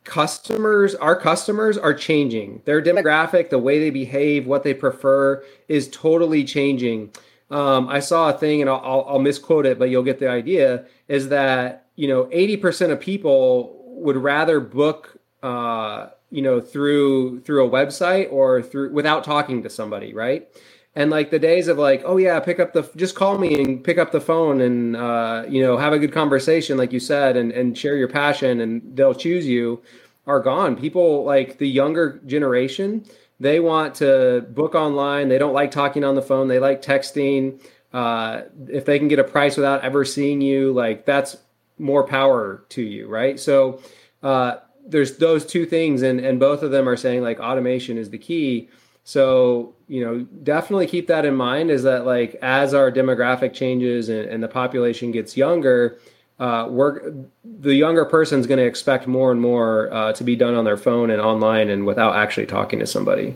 customers 0.09 0.95
our 0.95 1.15
customers 1.15 1.77
are 1.77 1.93
changing 1.93 2.63
their 2.65 2.83
demographic 2.83 3.51
the 3.51 3.59
way 3.59 3.79
they 3.79 3.91
behave 3.91 4.47
what 4.47 4.63
they 4.63 4.73
prefer 4.73 5.45
is 5.69 5.87
totally 5.89 6.45
changing 6.45 7.11
um, 7.51 7.87
i 7.89 8.01
saw 8.01 8.31
a 8.31 8.33
thing 8.33 8.63
and 8.63 8.71
I'll, 8.71 9.05
I'll, 9.07 9.19
misquote 9.19 9.67
it 9.67 9.79
but 9.79 9.91
you'll 9.91 10.03
get 10.03 10.19
the 10.19 10.31
idea 10.31 10.87
is 11.09 11.29
that 11.29 11.89
you 11.95 12.09
know 12.09 12.25
80% 12.25 12.91
of 12.91 13.01
people 13.01 13.78
would 14.01 14.17
rather 14.17 14.61
book 14.61 15.19
uh, 15.43 16.09
you 16.31 16.43
know 16.43 16.61
through 16.61 17.41
through 17.41 17.67
a 17.67 17.71
website 17.71 18.33
or 18.33 18.63
through 18.63 18.93
without 18.93 19.25
talking 19.25 19.63
to 19.63 19.71
somebody 19.71 20.13
right? 20.15 20.49
And 20.95 21.11
like 21.11 21.31
the 21.31 21.39
days 21.39 21.69
of 21.69 21.79
like 21.79 22.03
oh 22.05 22.17
yeah 22.17 22.41
pick 22.41 22.59
up 22.59 22.73
the 22.73 22.91
just 22.97 23.15
call 23.15 23.39
me 23.39 23.55
and 23.55 23.85
pick 23.85 23.99
up 23.99 24.11
the 24.13 24.21
phone 24.21 24.61
and 24.61 24.97
uh, 24.97 25.45
you 25.49 25.63
know 25.63 25.77
have 25.77 25.93
a 25.93 25.99
good 25.99 26.13
conversation 26.13 26.77
like 26.77 26.93
you 26.93 27.01
said 27.01 27.37
and, 27.37 27.53
and 27.53 27.77
share 27.79 27.97
your 27.97 28.09
passion 28.09 28.61
and 28.61 28.83
they'll 28.97 29.15
choose 29.15 29.47
you 29.47 29.83
are 30.27 30.41
gone. 30.41 30.77
People 30.77 31.25
like 31.25 31.59
the 31.59 31.69
younger 31.69 32.21
generation 32.27 33.05
they 33.41 33.61
want 33.61 33.95
to 33.97 34.45
book 34.51 34.75
online. 34.75 35.29
They 35.29 35.39
don't 35.39 35.53
like 35.53 35.71
talking 35.71 36.05
on 36.05 36.15
the 36.15 36.23
phone. 36.23 36.49
They 36.49 36.59
like 36.59 36.83
texting. 36.83 37.61
Uh, 37.93 38.43
if 38.69 38.85
they 38.85 38.99
can 38.99 39.09
get 39.09 39.19
a 39.19 39.25
price 39.25 39.57
without 39.57 39.83
ever 39.83 40.05
seeing 40.05 40.43
you 40.43 40.73
like 40.75 41.07
that's 41.07 41.39
more 41.79 42.05
power 42.05 42.65
to 42.69 42.83
you 42.83 43.07
right 43.09 43.39
so 43.39 43.81
uh, 44.23 44.57
there's 44.87 45.19
those 45.19 45.47
two 45.47 45.65
things 45.67 46.03
and 46.03 46.21
and 46.21 46.41
both 46.41 46.63
of 46.63 46.71
them 46.71 46.89
are 46.89 46.97
saying 46.97 47.23
like 47.23 47.39
automation 47.41 47.99
is 47.99 48.11
the 48.11 48.19
key 48.19 48.69
so, 49.09 49.75
you 49.87 50.05
know, 50.05 50.27
definitely 50.43 50.87
keep 50.87 51.07
that 51.07 51.25
in 51.25 51.35
mind 51.35 51.71
is 51.71 51.85
that 51.85 52.05
like 52.05 52.35
as 52.43 52.75
our 52.75 52.93
demographic 52.93 53.55
changes 53.55 54.11
and, 54.11 54.29
and 54.29 54.43
the 54.43 54.49
population 54.49 55.13
gets 55.13 55.35
younger, 55.35 55.99
uh, 56.39 56.67
we're 56.69 57.15
the 57.43 57.75
younger 57.75 58.05
person's 58.05 58.47
going 58.47 58.59
to 58.59 58.67
expect 58.67 59.07
more 59.07 59.33
and 59.33 59.41
more 59.41 59.91
uh, 59.95 60.13
to 60.13 60.25
be 60.25 60.37
done 60.37 60.53
on 60.53 60.67
their 60.67 60.77
phone 60.77 61.09
and 61.09 61.23
online 61.23 61.71
and 61.71 61.87
without 61.87 62.17
actually 62.17 62.45
talking 62.45 62.81
to 62.81 62.87
somebody. 62.87 63.35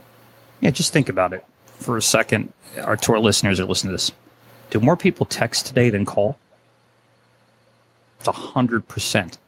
Yeah, 0.60 0.72
just 0.72 0.92
think 0.92 1.08
about 1.08 1.32
it 1.32 1.42
for 1.78 1.96
a 1.96 2.02
second. 2.02 2.52
Our 2.82 2.98
tour 2.98 3.18
listeners 3.18 3.58
are 3.58 3.64
listening 3.64 3.92
to 3.92 3.94
this. 3.94 4.12
Do 4.68 4.78
more 4.78 4.98
people 4.98 5.24
text 5.24 5.64
today 5.64 5.88
than 5.88 6.04
call? 6.04 6.38
A 8.26 8.32
hundred 8.32 8.86
percent. 8.88 9.38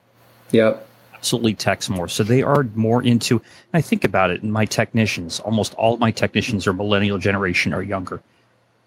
Yep 0.50 0.86
absolutely 1.24 1.54
text 1.54 1.88
more. 1.88 2.06
So 2.06 2.22
they 2.22 2.42
are 2.42 2.64
more 2.74 3.02
into, 3.02 3.40
I 3.72 3.80
think 3.80 4.04
about 4.04 4.28
it, 4.28 4.42
and 4.42 4.52
my 4.52 4.66
technicians, 4.66 5.40
almost 5.40 5.72
all 5.76 5.94
of 5.94 6.00
my 6.00 6.10
technicians 6.10 6.66
are 6.66 6.74
millennial 6.74 7.16
generation 7.16 7.72
or 7.72 7.80
younger. 7.80 8.20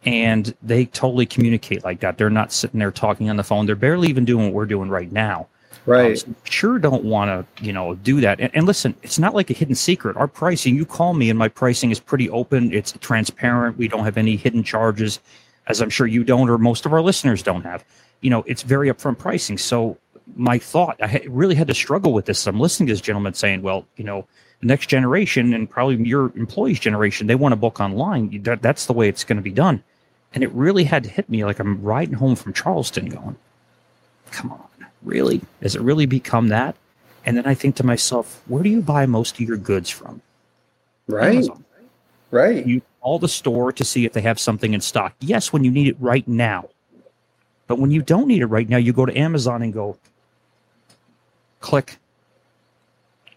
And 0.06 0.56
they 0.62 0.86
totally 0.86 1.26
communicate 1.26 1.84
like 1.84 2.00
that. 2.02 2.20
They're 2.20 2.30
not 2.30 2.52
sitting 2.52 2.80
there 2.80 2.92
talking 2.92 3.32
on 3.32 3.38
the 3.38 3.44
phone. 3.44 3.66
They're 3.66 3.76
barely 3.76 4.08
even 4.10 4.24
doing 4.24 4.46
what 4.46 4.54
we're 4.54 4.68
doing 4.68 4.88
right 4.88 5.12
now. 5.12 5.48
Right. 5.88 6.12
Um, 6.12 6.16
so 6.16 6.36
sure 6.44 6.78
don't 6.78 7.04
want 7.06 7.30
to, 7.30 7.66
you 7.66 7.74
know, 7.74 7.96
do 7.96 8.22
that. 8.22 8.40
And, 8.40 8.56
and, 8.56 8.68
listen, 8.68 8.94
it's 9.02 9.18
not 9.18 9.34
like 9.34 9.50
a 9.50 9.54
hidden 9.54 9.74
secret. 9.74 10.16
Our 10.16 10.28
pricing, 10.28 10.76
you 10.76 10.86
call 10.86 11.16
me 11.16 11.32
and 11.32 11.40
my 11.40 11.48
pricing 11.48 11.90
is 11.90 12.00
pretty 12.00 12.30
open. 12.30 12.72
It's 12.72 12.92
transparent. 13.02 13.80
We 13.80 13.88
don't 13.88 14.04
have 14.04 14.18
any 14.18 14.36
hidden 14.36 14.62
charges, 14.62 15.20
as 15.68 15.82
I'm 15.82 15.90
sure 15.90 16.08
you 16.08 16.24
don't 16.24 16.50
or 16.50 16.58
most 16.58 16.86
of 16.86 16.94
our 16.94 17.02
listeners 17.02 17.44
don't 17.44 17.64
have. 17.64 17.84
You 18.22 18.30
know, 18.30 18.44
it's 18.48 18.64
very 18.64 18.90
upfront 18.90 19.18
pricing. 19.20 19.58
So 19.58 19.98
my 20.36 20.58
thought. 20.58 20.98
I 21.02 21.24
really 21.28 21.56
had 21.56 21.68
to 21.68 21.74
struggle 21.74 22.14
with 22.14 22.26
this. 22.26 22.46
I'm 22.48 22.60
listening 22.60 22.88
to 22.88 22.94
this 22.94 23.02
gentleman 23.02 23.34
saying, 23.34 23.62
well, 23.62 23.86
you 23.96 24.04
know, 24.04 24.28
the 24.60 24.68
next 24.68 24.88
generation 24.88 25.54
and 25.54 25.70
probably 25.70 25.96
your 26.08 26.32
employees' 26.36 26.80
generation, 26.80 27.28
they 27.28 27.36
want 27.36 27.52
to 27.54 27.58
book 27.58 27.80
online. 27.80 28.42
That, 28.44 28.62
that's 28.62 28.88
the 28.88 28.94
way 28.94 29.08
it's 29.08 29.24
going 29.24 29.38
to 29.38 29.44
be 29.44 29.52
done. 29.52 29.84
And 30.34 30.44
it 30.44 30.52
really 30.52 30.84
had 30.84 31.04
to 31.04 31.10
hit 31.10 31.30
me 31.30 31.46
like 31.46 31.60
I'm 31.60 31.82
riding 31.82 32.16
home 32.16 32.36
from 32.36 32.54
Charleston 32.54 33.10
going, 33.10 33.38
come 34.32 34.52
on, 34.52 34.68
really? 35.04 35.42
Has 35.62 35.76
it 35.76 35.82
really 35.82 36.06
become 36.06 36.50
that? 36.50 36.76
And 37.26 37.38
then 37.38 37.46
I 37.46 37.54
think 37.54 37.76
to 37.78 37.86
myself, 37.86 38.42
where 38.48 38.64
do 38.64 38.70
you 38.70 38.82
buy 38.82 39.06
most 39.06 39.36
of 39.36 39.42
your 39.42 39.58
goods 39.58 39.90
from? 39.90 40.22
Right. 41.08 41.36
Amazon. 41.36 41.66
Right. 42.32 42.66
You 42.66 42.82
call 43.02 43.20
the 43.20 43.28
store 43.28 43.72
to 43.72 43.84
see 43.86 44.06
if 44.06 44.14
they 44.14 44.22
have 44.22 44.40
something 44.40 44.74
in 44.74 44.82
stock. 44.82 45.14
Yes, 45.20 45.54
when 45.54 45.64
you 45.64 45.72
need 45.72 45.88
it 45.88 45.98
right 46.00 46.28
now. 46.28 46.70
But 47.68 47.80
when 47.80 47.92
you 47.92 48.02
don't 48.02 48.28
need 48.28 48.42
it 48.42 48.48
right 48.48 48.68
now, 48.68 48.78
you 48.78 48.94
go 48.94 49.06
to 49.06 49.18
Amazon 49.18 49.62
and 49.62 49.74
go, 49.74 49.98
click. 51.60 51.98
I 53.28 53.32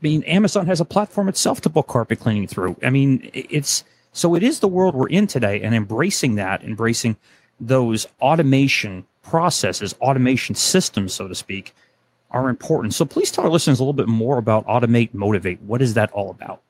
mean, 0.00 0.22
Amazon 0.24 0.66
has 0.66 0.80
a 0.80 0.84
platform 0.84 1.28
itself 1.28 1.60
to 1.62 1.68
book 1.68 1.86
carpet 1.86 2.20
cleaning 2.20 2.46
through. 2.46 2.76
I 2.82 2.90
mean, 2.90 3.30
it's 3.32 3.84
so 4.12 4.34
it 4.34 4.42
is 4.42 4.60
the 4.60 4.68
world 4.68 4.94
we're 4.94 5.08
in 5.08 5.26
today, 5.26 5.62
and 5.62 5.74
embracing 5.74 6.34
that, 6.34 6.62
embracing 6.62 7.16
those 7.60 8.06
automation 8.20 9.06
processes, 9.22 9.94
automation 10.00 10.54
systems, 10.54 11.14
so 11.14 11.28
to 11.28 11.34
speak, 11.34 11.74
are 12.30 12.48
important. 12.48 12.94
So 12.94 13.04
please 13.04 13.30
tell 13.30 13.44
our 13.44 13.50
listeners 13.50 13.78
a 13.78 13.82
little 13.82 13.92
bit 13.92 14.08
more 14.08 14.38
about 14.38 14.66
Automate 14.66 15.14
Motivate. 15.14 15.62
What 15.62 15.80
is 15.80 15.94
that 15.94 16.10
all 16.12 16.30
about? 16.30 16.60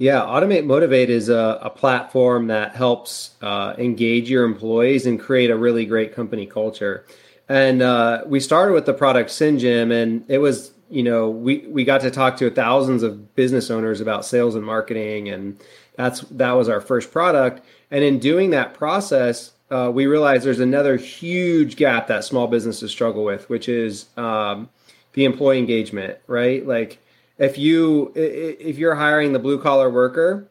Yeah, 0.00 0.20
Automate 0.22 0.64
Motivate 0.64 1.10
is 1.10 1.28
a, 1.28 1.58
a 1.60 1.68
platform 1.68 2.46
that 2.46 2.74
helps 2.74 3.32
uh, 3.42 3.74
engage 3.76 4.30
your 4.30 4.44
employees 4.44 5.04
and 5.04 5.20
create 5.20 5.50
a 5.50 5.56
really 5.58 5.84
great 5.84 6.14
company 6.14 6.46
culture. 6.46 7.04
And 7.50 7.82
uh, 7.82 8.22
we 8.24 8.40
started 8.40 8.72
with 8.72 8.86
the 8.86 8.94
product 8.94 9.28
SendJim, 9.28 9.92
and 9.92 10.24
it 10.26 10.38
was 10.38 10.72
you 10.88 11.02
know 11.02 11.28
we 11.28 11.66
we 11.68 11.84
got 11.84 12.00
to 12.00 12.10
talk 12.10 12.38
to 12.38 12.50
thousands 12.50 13.02
of 13.02 13.36
business 13.36 13.70
owners 13.70 14.00
about 14.00 14.24
sales 14.24 14.54
and 14.54 14.64
marketing, 14.64 15.28
and 15.28 15.60
that's 15.96 16.20
that 16.30 16.52
was 16.52 16.70
our 16.70 16.80
first 16.80 17.12
product. 17.12 17.62
And 17.90 18.02
in 18.02 18.18
doing 18.18 18.52
that 18.52 18.72
process, 18.72 19.52
uh, 19.70 19.90
we 19.92 20.06
realized 20.06 20.46
there's 20.46 20.60
another 20.60 20.96
huge 20.96 21.76
gap 21.76 22.06
that 22.06 22.24
small 22.24 22.46
businesses 22.46 22.90
struggle 22.90 23.22
with, 23.22 23.50
which 23.50 23.68
is 23.68 24.06
um, 24.16 24.70
the 25.12 25.26
employee 25.26 25.58
engagement. 25.58 26.16
Right, 26.26 26.66
like 26.66 27.00
if 27.40 27.58
you 27.58 28.12
if 28.14 28.78
you're 28.78 28.94
hiring 28.94 29.32
the 29.32 29.40
blue 29.40 29.60
collar 29.60 29.90
worker 29.90 30.48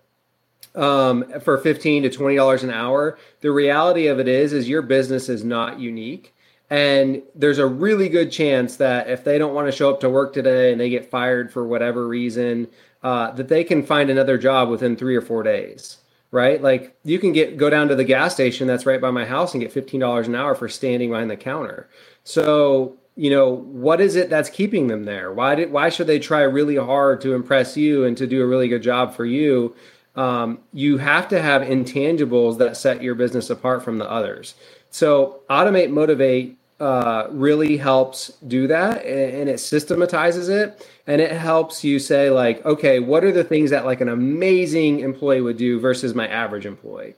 um, 0.75 1.23
for 1.39 1.57
15 1.57 2.03
to 2.03 2.09
20 2.09 2.35
dollars 2.35 2.63
an 2.63 2.71
hour 2.71 3.17
the 3.39 3.51
reality 3.51 4.07
of 4.07 4.19
it 4.19 4.27
is 4.27 4.51
is 4.51 4.67
your 4.67 4.81
business 4.81 5.29
is 5.29 5.45
not 5.45 5.79
unique 5.79 6.33
and 6.69 7.23
there's 7.33 7.57
a 7.57 7.65
really 7.65 8.09
good 8.09 8.31
chance 8.31 8.75
that 8.75 9.09
if 9.09 9.23
they 9.23 9.37
don't 9.37 9.55
want 9.55 9.67
to 9.67 9.71
show 9.71 9.89
up 9.89 9.99
to 10.01 10.09
work 10.09 10.33
today 10.33 10.71
and 10.71 10.79
they 10.79 10.89
get 10.89 11.09
fired 11.09 11.51
for 11.51 11.65
whatever 11.65 12.07
reason, 12.07 12.67
uh, 13.01 13.31
that 13.31 13.47
they 13.47 13.63
can 13.63 13.83
find 13.83 14.09
another 14.09 14.37
job 14.37 14.69
within 14.69 14.95
three 14.95 15.15
or 15.15 15.21
four 15.21 15.41
days. 15.41 15.97
Right? 16.31 16.61
Like 16.61 16.95
you 17.03 17.17
can 17.17 17.33
get 17.33 17.57
go 17.57 17.71
down 17.71 17.87
to 17.87 17.95
the 17.95 18.03
gas 18.03 18.35
station 18.35 18.67
that's 18.67 18.85
right 18.85 19.01
by 19.01 19.09
my 19.09 19.25
house 19.25 19.55
and 19.55 19.61
get 19.63 19.71
fifteen 19.71 19.99
dollars 19.99 20.27
an 20.27 20.35
hour 20.35 20.53
for 20.53 20.69
standing 20.69 21.09
behind 21.09 21.31
the 21.31 21.37
counter. 21.37 21.89
So 22.23 22.97
you 23.19 23.31
know 23.31 23.49
what 23.49 24.01
is 24.01 24.15
it 24.17 24.31
that's 24.31 24.49
keeping 24.49 24.87
them 24.87 25.05
there? 25.05 25.33
Why 25.33 25.55
did 25.55 25.71
why 25.73 25.89
should 25.89 26.07
they 26.07 26.19
try 26.19 26.41
really 26.43 26.77
hard 26.77 27.21
to 27.23 27.35
impress 27.35 27.77
you 27.77 28.05
and 28.05 28.17
to 28.17 28.27
do 28.27 28.43
a 28.43 28.47
really 28.47 28.69
good 28.69 28.83
job 28.83 29.15
for 29.15 29.25
you? 29.25 29.75
um, 30.15 30.59
you 30.73 30.97
have 30.99 31.29
to 31.29 31.41
have 31.41 31.63
intangibles 31.63 32.59
that 32.59 32.77
set 32.77 33.03
your 33.03 33.15
business 33.15 33.49
apart 33.49 33.83
from 33.83 33.99
the 33.99 34.11
others. 34.11 34.55
So, 34.91 35.41
automate, 35.49 35.91
motivate 35.91 36.57
uh, 36.79 37.27
really 37.31 37.77
helps 37.77 38.29
do 38.47 38.67
that 38.67 39.05
and 39.05 39.49
it 39.49 39.59
systematizes 39.59 40.49
it 40.49 40.87
and 41.07 41.21
it 41.21 41.31
helps 41.31 41.83
you 41.83 41.99
say 41.99 42.31
like 42.31 42.65
okay 42.65 42.99
what 42.99 43.23
are 43.23 43.31
the 43.33 43.43
things 43.43 43.71
that 43.71 43.85
like 43.85 44.01
an 44.01 44.09
amazing 44.09 45.01
employee 45.01 45.41
would 45.41 45.57
do 45.57 45.79
versus 45.79 46.15
my 46.15 46.27
average 46.27 46.65
employee 46.65 47.15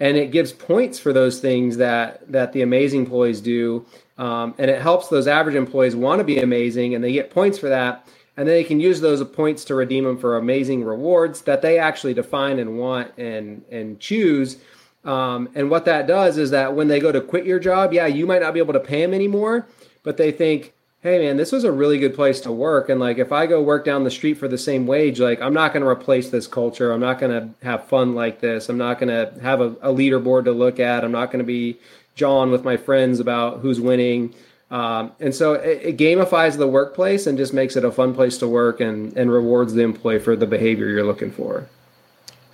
and 0.00 0.16
it 0.16 0.32
gives 0.32 0.52
points 0.52 0.98
for 0.98 1.12
those 1.12 1.40
things 1.40 1.76
that 1.78 2.30
that 2.32 2.52
the 2.54 2.62
amazing 2.62 3.00
employees 3.02 3.40
do 3.40 3.86
um, 4.22 4.54
and 4.58 4.70
it 4.70 4.80
helps 4.80 5.08
those 5.08 5.26
average 5.26 5.56
employees 5.56 5.96
want 5.96 6.18
to 6.18 6.24
be 6.24 6.38
amazing 6.38 6.94
and 6.94 7.02
they 7.02 7.12
get 7.12 7.30
points 7.30 7.58
for 7.58 7.68
that 7.68 8.08
and 8.36 8.48
then 8.48 8.54
they 8.54 8.64
can 8.64 8.80
use 8.80 9.00
those 9.00 9.22
points 9.24 9.64
to 9.64 9.74
redeem 9.74 10.04
them 10.04 10.18
for 10.18 10.36
amazing 10.36 10.84
rewards 10.84 11.42
that 11.42 11.62
they 11.62 11.78
actually 11.78 12.14
define 12.14 12.58
and 12.58 12.78
want 12.78 13.12
and 13.18 13.64
and 13.70 14.00
choose 14.00 14.58
um, 15.04 15.48
and 15.54 15.70
what 15.70 15.84
that 15.86 16.06
does 16.06 16.38
is 16.38 16.50
that 16.50 16.74
when 16.74 16.88
they 16.88 17.00
go 17.00 17.10
to 17.10 17.20
quit 17.20 17.44
your 17.44 17.58
job, 17.58 17.92
yeah, 17.92 18.06
you 18.06 18.26
might 18.26 18.42
not 18.42 18.54
be 18.54 18.60
able 18.60 18.74
to 18.74 18.80
pay 18.80 19.02
them 19.02 19.14
anymore, 19.14 19.66
but 20.02 20.16
they 20.16 20.30
think, 20.30 20.74
hey, 21.00 21.18
man, 21.18 21.36
this 21.36 21.50
was 21.50 21.64
a 21.64 21.72
really 21.72 21.98
good 21.98 22.14
place 22.14 22.40
to 22.42 22.52
work. 22.52 22.88
And 22.88 23.00
like, 23.00 23.18
if 23.18 23.32
I 23.32 23.46
go 23.46 23.60
work 23.60 23.84
down 23.84 24.04
the 24.04 24.10
street 24.10 24.34
for 24.34 24.46
the 24.46 24.58
same 24.58 24.86
wage, 24.86 25.18
like, 25.18 25.40
I'm 25.42 25.54
not 25.54 25.72
going 25.72 25.82
to 25.82 25.88
replace 25.88 26.30
this 26.30 26.46
culture. 26.46 26.92
I'm 26.92 27.00
not 27.00 27.18
going 27.18 27.32
to 27.32 27.66
have 27.66 27.88
fun 27.88 28.14
like 28.14 28.40
this. 28.40 28.68
I'm 28.68 28.78
not 28.78 29.00
going 29.00 29.08
to 29.08 29.40
have 29.42 29.60
a, 29.60 29.70
a 29.82 29.92
leaderboard 29.92 30.44
to 30.44 30.52
look 30.52 30.78
at. 30.78 31.02
I'm 31.02 31.10
not 31.10 31.32
going 31.32 31.40
to 31.40 31.44
be 31.44 31.78
John 32.14 32.50
with 32.50 32.64
my 32.64 32.76
friends 32.76 33.20
about 33.20 33.60
who's 33.60 33.80
winning. 33.80 34.34
Um, 34.70 35.12
and 35.20 35.34
so 35.34 35.54
it, 35.54 35.82
it, 35.82 35.96
gamifies 35.98 36.56
the 36.56 36.66
workplace 36.66 37.26
and 37.26 37.36
just 37.36 37.52
makes 37.52 37.76
it 37.76 37.84
a 37.84 37.92
fun 37.92 38.14
place 38.14 38.38
to 38.38 38.48
work 38.48 38.80
and, 38.80 39.14
and 39.18 39.30
rewards 39.30 39.74
the 39.74 39.82
employee 39.82 40.18
for 40.18 40.34
the 40.34 40.46
behavior 40.46 40.88
you're 40.88 41.04
looking 41.04 41.30
for. 41.30 41.68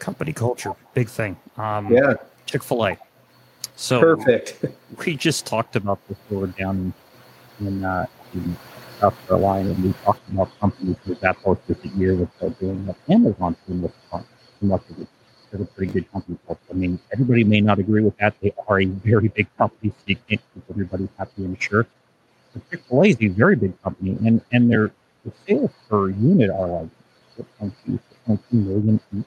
Company 0.00 0.32
culture, 0.32 0.72
big 0.94 1.08
thing. 1.08 1.36
Um, 1.56 1.92
yeah. 1.92 2.14
Chick 2.46 2.64
Fil 2.64 2.86
A. 2.86 2.98
So 3.76 4.00
perfect. 4.00 4.64
we 5.06 5.16
just 5.16 5.46
talked 5.46 5.76
about 5.76 6.00
this 6.08 6.18
over 6.32 6.48
down 6.48 6.92
in, 7.60 7.66
in, 7.66 7.84
uh, 7.84 8.06
in 8.34 8.56
South 8.98 9.14
Carolina, 9.28 9.70
and 9.70 9.84
we 9.84 9.92
talked 10.04 10.28
about 10.28 10.50
companies 10.58 10.96
with 11.06 11.20
that 11.20 11.36
post 11.36 11.60
this 11.68 11.84
year 11.92 12.16
with 12.16 12.58
doing 12.58 12.84
what 12.84 12.96
Amazon 13.08 13.54
doing 13.66 13.82
with 13.82 13.92
much 14.60 14.82
of 14.90 15.00
it. 15.00 15.08
They're 15.50 15.62
a 15.62 15.66
pretty 15.66 15.92
good 15.92 16.10
company. 16.12 16.38
I 16.48 16.74
mean, 16.74 16.98
everybody 17.12 17.44
may 17.44 17.60
not 17.60 17.78
agree 17.78 18.02
with 18.02 18.16
that. 18.18 18.34
They 18.40 18.52
are 18.66 18.80
a 18.80 18.84
very 18.84 19.28
big 19.28 19.48
company, 19.56 19.90
so 19.90 20.04
you 20.06 20.16
can't 20.28 20.40
keep 20.54 20.64
everybody 20.70 21.08
happy 21.18 21.44
and 21.44 21.60
sure. 21.60 21.86
But 22.52 22.70
Chick 22.70 22.82
Fil 22.88 23.02
A 23.02 23.08
is 23.08 23.16
a 23.20 23.28
very 23.28 23.56
big 23.56 23.80
company, 23.82 24.16
and 24.26 24.40
and 24.52 24.70
their 24.70 24.90
the 25.24 25.32
sales 25.46 25.70
per 25.88 26.10
unit 26.10 26.50
are 26.50 26.68
like 26.68 26.90
6.2 27.60 28.38
million 28.52 29.00
each, 29.16 29.24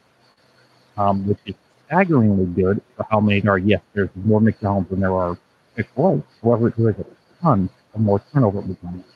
um, 0.97 1.27
which 1.27 1.39
is 1.45 1.55
staggeringly 1.85 2.45
good 2.45 2.81
for 2.95 3.05
how 3.09 3.19
many 3.19 3.45
are. 3.47 3.57
Yes, 3.57 3.81
there's 3.93 4.09
more 4.15 4.41
McDonald's 4.41 4.89
than 4.89 4.99
there 4.99 5.13
are 5.15 5.37
Chick 5.75 5.87
fil 5.95 6.07
A. 6.07 6.23
However, 6.43 6.73
there 6.77 6.89
is 6.89 6.99
a 6.99 7.05
ton 7.41 7.69
of 7.93 8.01
more 8.01 8.21
turnover 8.31 8.59
at 8.59 8.67
McDonald's 8.67 9.07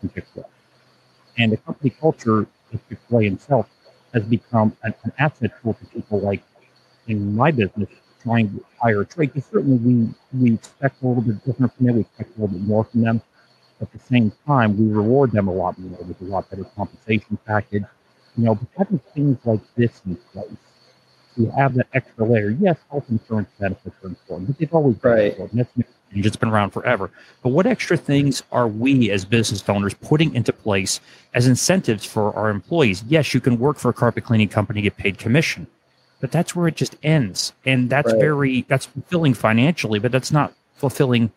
than 0.00 0.10
Chick 0.10 0.26
fil 0.34 0.44
A. 0.44 1.42
And 1.42 1.52
the 1.52 1.56
company 1.58 1.90
culture 1.90 2.40
of 2.40 2.88
Chick 2.88 2.98
fil 3.08 3.18
A 3.20 3.24
itself 3.24 3.68
has 4.14 4.24
become 4.24 4.76
an, 4.82 4.94
an 5.04 5.12
asset 5.18 5.52
tool 5.62 5.74
for 5.74 5.84
people 5.86 6.20
like 6.20 6.42
in 7.06 7.34
my 7.34 7.50
business 7.50 7.88
trying 8.22 8.50
to 8.50 8.64
hire 8.80 9.02
a 9.02 9.06
trade. 9.06 9.32
Because 9.32 9.48
certainly 9.50 9.78
we, 9.78 10.14
we 10.40 10.54
expect 10.54 11.02
a 11.02 11.06
little 11.06 11.22
bit 11.22 11.44
different 11.44 11.74
from 11.74 11.86
them, 11.86 11.94
we 11.96 12.00
expect 12.02 12.36
a 12.36 12.40
little 12.40 12.58
bit 12.58 12.66
more 12.66 12.84
from 12.84 13.02
them. 13.02 13.22
At 13.80 13.92
the 13.92 13.98
same 13.98 14.32
time, 14.44 14.76
we 14.76 14.92
reward 14.92 15.30
them 15.32 15.46
a 15.46 15.52
lot 15.52 15.78
more 15.78 16.02
with 16.02 16.20
a 16.20 16.24
lot 16.24 16.50
better 16.50 16.64
compensation 16.76 17.38
package. 17.46 17.84
You 18.36 18.44
know, 18.44 18.54
but 18.54 18.68
having 18.76 18.98
things 19.14 19.38
like 19.44 19.60
this 19.76 20.02
in 20.04 20.16
place 20.32 20.48
to 21.36 21.46
have 21.50 21.74
that 21.74 21.86
extra 21.94 22.24
layer. 22.24 22.50
Yes, 22.50 22.76
health 22.90 23.04
insurance 23.08 23.48
benefits 23.58 23.96
are 24.02 24.08
important, 24.08 24.48
but 24.48 24.58
they've 24.58 24.74
always 24.74 24.96
been 24.96 25.12
right. 25.12 25.30
important. 25.30 25.58
That's 25.58 25.88
it's 26.12 26.36
been 26.36 26.48
around 26.48 26.70
forever. 26.70 27.10
But 27.42 27.50
what 27.50 27.66
extra 27.66 27.96
things 27.96 28.42
are 28.52 28.68
we 28.68 29.10
as 29.10 29.24
business 29.24 29.66
owners 29.68 29.94
putting 29.94 30.34
into 30.34 30.52
place 30.52 31.00
as 31.34 31.46
incentives 31.46 32.04
for 32.04 32.34
our 32.34 32.50
employees? 32.50 33.04
Yes, 33.08 33.34
you 33.34 33.40
can 33.40 33.58
work 33.58 33.78
for 33.78 33.90
a 33.90 33.94
carpet 33.94 34.24
cleaning 34.24 34.48
company, 34.48 34.82
get 34.82 34.96
paid 34.96 35.18
commission, 35.18 35.66
but 36.20 36.32
that's 36.32 36.56
where 36.56 36.68
it 36.68 36.76
just 36.76 36.96
ends. 37.02 37.52
And 37.66 37.90
that's 37.90 38.12
right. 38.12 38.20
very, 38.20 38.62
that's 38.68 38.86
fulfilling 38.86 39.34
financially, 39.34 39.98
but 39.98 40.12
that's 40.12 40.32
not 40.32 40.52
fulfilling, 40.76 41.30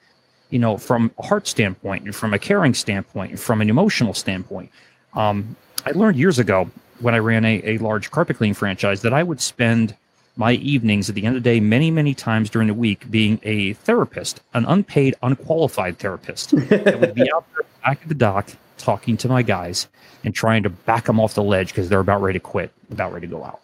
you 0.50 0.60
know, 0.60 0.78
from 0.78 1.12
a 1.18 1.24
heart 1.24 1.48
standpoint 1.48 2.06
and 2.06 2.16
from 2.16 2.34
a 2.34 2.40
caring 2.40 2.74
standpoint 2.74 3.32
and 3.32 3.40
from 3.40 3.62
an 3.62 3.70
emotional 3.70 4.14
standpoint. 4.14 4.72
Um, 5.14 5.56
I 5.86 5.92
learned 5.92 6.18
years 6.18 6.40
ago 6.40 6.70
when 7.00 7.16
I 7.16 7.20
ran 7.20 7.44
a, 7.46 7.62
a 7.64 7.78
large 7.80 8.12
carpet 8.12 8.38
cleaning 8.38 8.54
franchise 8.54 9.02
that 9.02 9.14
I 9.14 9.24
would 9.24 9.42
spend 9.42 9.96
my 10.42 10.54
evenings 10.54 11.08
at 11.08 11.14
the 11.14 11.24
end 11.24 11.38
of 11.38 11.44
the 11.44 11.48
day 11.48 11.60
many, 11.60 11.92
many 11.92 12.16
times 12.16 12.50
during 12.50 12.68
the 12.68 12.74
week 12.74 13.10
being 13.12 13.40
a 13.44 13.74
therapist, 13.74 14.42
an 14.56 14.66
unpaid, 14.66 15.16
unqualified 15.22 16.00
therapist 16.00 16.50
that 16.70 17.00
would 17.00 17.14
be 17.14 17.32
out 17.32 17.46
there 17.54 17.64
back 17.84 18.00
at 18.02 18.10
the 18.10 18.16
dock 18.16 18.50
talking 18.80 19.16
to 19.16 19.28
my 19.28 19.44
guys 19.44 19.88
and 20.24 20.34
trying 20.34 20.64
to 20.64 20.70
back 20.72 21.06
them 21.06 21.20
off 21.20 21.36
the 21.36 21.44
ledge 21.44 21.68
because 21.68 21.90
they're 21.90 22.00
about 22.00 22.24
ready 22.24 22.40
to 22.40 22.44
quit, 22.44 22.72
about 22.90 23.14
ready 23.14 23.28
to 23.28 23.32
go 23.32 23.44
out. 23.44 23.62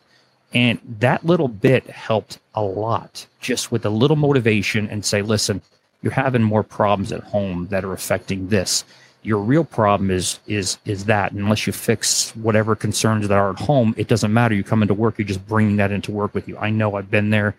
And 0.53 0.79
that 0.99 1.25
little 1.25 1.47
bit 1.47 1.89
helped 1.89 2.37
a 2.53 2.61
lot 2.61 3.25
just 3.41 3.71
with 3.71 3.83
a 3.83 3.89
little 3.89 4.15
motivation 4.15 4.87
and 4.87 5.03
say, 5.03 5.23
listen, 5.23 5.63
you're 6.03 6.13
having 6.13 6.43
more 6.43 6.61
problems 6.61 7.11
at 7.11 7.23
home 7.23 7.69
that 7.71 7.85
are 7.85 7.93
affecting 7.93 8.49
this 8.49 8.85
your 9.23 9.39
real 9.39 9.63
problem 9.63 10.11
is 10.11 10.39
is 10.47 10.77
is 10.85 11.05
that 11.05 11.31
unless 11.31 11.67
you 11.67 11.73
fix 11.73 12.35
whatever 12.35 12.75
concerns 12.75 13.27
that 13.27 13.37
are 13.37 13.51
at 13.51 13.59
home 13.59 13.93
it 13.97 14.07
doesn't 14.07 14.33
matter. 14.33 14.55
You 14.55 14.63
come 14.63 14.81
into 14.81 14.93
work 14.93 15.17
you're 15.17 15.27
just 15.27 15.45
bringing 15.47 15.77
that 15.77 15.91
into 15.91 16.11
work 16.11 16.33
with 16.33 16.47
you. 16.47 16.57
I 16.57 16.69
know 16.69 16.95
i've 16.95 17.11
been 17.11 17.29
there 17.29 17.55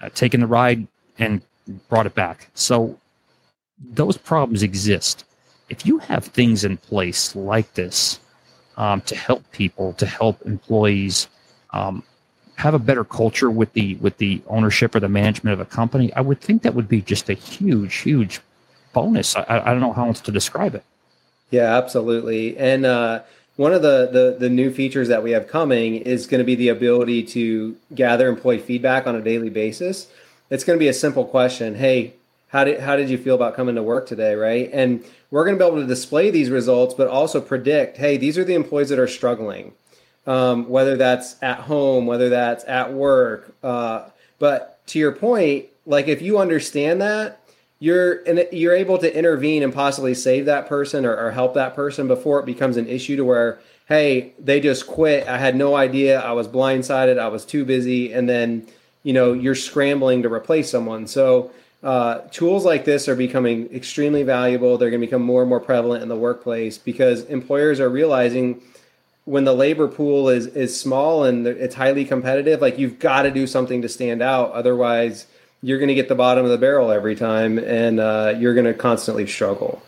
uh, 0.00 0.08
taken 0.10 0.40
the 0.40 0.46
ride 0.46 0.86
and 1.18 1.42
brought 1.88 2.06
it 2.06 2.14
back. 2.14 2.48
So 2.54 2.98
those 3.78 4.16
problems 4.16 4.62
exist. 4.62 5.24
If 5.68 5.84
you 5.84 5.98
have 5.98 6.24
things 6.24 6.64
in 6.64 6.78
place 6.78 7.36
like 7.36 7.74
this 7.74 8.20
um, 8.76 9.00
to 9.02 9.16
help 9.16 9.50
people 9.52 9.92
to 9.94 10.06
help 10.06 10.40
employees 10.46 11.28
um, 11.70 12.02
have 12.58 12.74
a 12.74 12.78
better 12.78 13.04
culture 13.04 13.50
with 13.50 13.72
the 13.74 13.94
with 13.96 14.16
the 14.16 14.42
ownership 14.48 14.94
or 14.94 15.00
the 15.00 15.08
management 15.08 15.54
of 15.54 15.60
a 15.60 15.64
company 15.64 16.12
i 16.14 16.20
would 16.20 16.40
think 16.40 16.62
that 16.62 16.74
would 16.74 16.88
be 16.88 17.00
just 17.00 17.28
a 17.28 17.34
huge 17.34 17.94
huge 17.96 18.40
bonus. 18.92 19.36
I, 19.36 19.44
I 19.48 19.70
don't 19.70 19.80
know 19.80 19.92
how 19.92 20.06
else 20.06 20.20
to 20.20 20.32
describe 20.32 20.74
it. 20.74 20.84
Yeah, 21.50 21.76
absolutely. 21.76 22.56
And 22.58 22.84
uh, 22.84 23.22
one 23.56 23.72
of 23.72 23.82
the, 23.82 24.08
the 24.12 24.36
the 24.38 24.48
new 24.48 24.70
features 24.70 25.08
that 25.08 25.22
we 25.22 25.32
have 25.32 25.48
coming 25.48 25.96
is 25.96 26.26
going 26.26 26.38
to 26.38 26.44
be 26.44 26.54
the 26.54 26.68
ability 26.68 27.24
to 27.24 27.76
gather 27.94 28.28
employee 28.28 28.58
feedback 28.58 29.06
on 29.06 29.16
a 29.16 29.20
daily 29.20 29.50
basis. 29.50 30.08
It's 30.50 30.64
going 30.64 30.78
to 30.78 30.82
be 30.82 30.88
a 30.88 30.94
simple 30.94 31.24
question. 31.24 31.74
Hey, 31.74 32.14
how 32.48 32.64
did 32.64 32.80
how 32.80 32.96
did 32.96 33.10
you 33.10 33.18
feel 33.18 33.34
about 33.34 33.56
coming 33.56 33.74
to 33.74 33.82
work 33.82 34.06
today? 34.06 34.34
Right, 34.34 34.70
and 34.72 35.04
we're 35.30 35.44
going 35.44 35.58
to 35.58 35.64
be 35.64 35.66
able 35.66 35.80
to 35.80 35.86
display 35.86 36.30
these 36.30 36.50
results, 36.50 36.94
but 36.94 37.08
also 37.08 37.40
predict. 37.40 37.96
Hey, 37.96 38.16
these 38.16 38.38
are 38.38 38.44
the 38.44 38.54
employees 38.54 38.90
that 38.90 38.98
are 38.98 39.08
struggling. 39.08 39.72
Um, 40.26 40.68
whether 40.68 40.96
that's 40.96 41.42
at 41.42 41.60
home, 41.60 42.06
whether 42.06 42.28
that's 42.28 42.62
at 42.64 42.92
work. 42.92 43.54
Uh, 43.62 44.04
but 44.38 44.86
to 44.88 44.98
your 44.98 45.12
point, 45.12 45.66
like 45.86 46.06
if 46.06 46.20
you 46.20 46.38
understand 46.38 47.00
that, 47.00 47.40
you're 47.80 48.22
and 48.24 48.46
you're 48.52 48.74
able 48.74 48.98
to 48.98 49.16
intervene 49.16 49.62
and 49.62 49.72
possibly 49.72 50.14
save 50.14 50.46
that 50.46 50.68
person 50.68 51.04
or, 51.04 51.16
or, 51.16 51.30
help 51.30 51.54
that 51.54 51.74
person 51.74 52.08
before 52.08 52.40
it 52.40 52.46
becomes 52.46 52.76
an 52.76 52.88
issue 52.88 53.16
to 53.16 53.24
where 53.24 53.60
hey 53.86 54.32
they 54.38 54.60
just 54.60 54.86
quit. 54.86 55.26
I 55.28 55.38
had 55.38 55.54
no 55.54 55.76
idea. 55.76 56.20
I 56.20 56.32
was 56.32 56.48
blindsided. 56.48 57.18
I 57.18 57.28
was 57.28 57.44
too 57.44 57.64
busy. 57.64 58.12
And 58.12 58.28
then 58.28 58.66
you 59.02 59.12
know 59.12 59.32
you're 59.32 59.54
scrambling 59.54 60.22
to 60.22 60.32
replace 60.32 60.70
someone. 60.70 61.06
So 61.06 61.52
uh, 61.82 62.22
tools 62.32 62.64
like 62.64 62.84
this 62.84 63.08
are 63.08 63.14
becoming 63.14 63.72
extremely 63.72 64.24
valuable. 64.24 64.76
They're 64.76 64.90
going 64.90 65.00
to 65.00 65.06
become 65.06 65.22
more 65.22 65.42
and 65.42 65.48
more 65.48 65.60
prevalent 65.60 66.02
in 66.02 66.08
the 66.08 66.16
workplace 66.16 66.76
because 66.76 67.22
employers 67.26 67.78
are 67.78 67.88
realizing 67.88 68.60
when 69.24 69.44
the 69.44 69.54
labor 69.54 69.86
pool 69.86 70.28
is 70.28 70.46
is 70.46 70.78
small 70.78 71.22
and 71.22 71.46
it's 71.46 71.76
highly 71.76 72.04
competitive 72.04 72.60
like 72.60 72.78
you've 72.78 72.98
got 72.98 73.22
to 73.22 73.30
do 73.30 73.46
something 73.46 73.82
to 73.82 73.88
stand 73.88 74.20
out. 74.20 74.50
Otherwise 74.50 75.28
you're 75.62 75.78
going 75.78 75.88
to 75.88 75.94
get 75.94 76.08
the 76.08 76.14
bottom 76.14 76.44
of 76.44 76.50
the 76.50 76.58
barrel 76.58 76.90
every 76.90 77.16
time, 77.16 77.58
and 77.58 77.98
uh, 78.00 78.34
you're 78.38 78.54
going 78.54 78.66
to 78.66 78.74
constantly 78.74 79.26
struggle. 79.26 79.82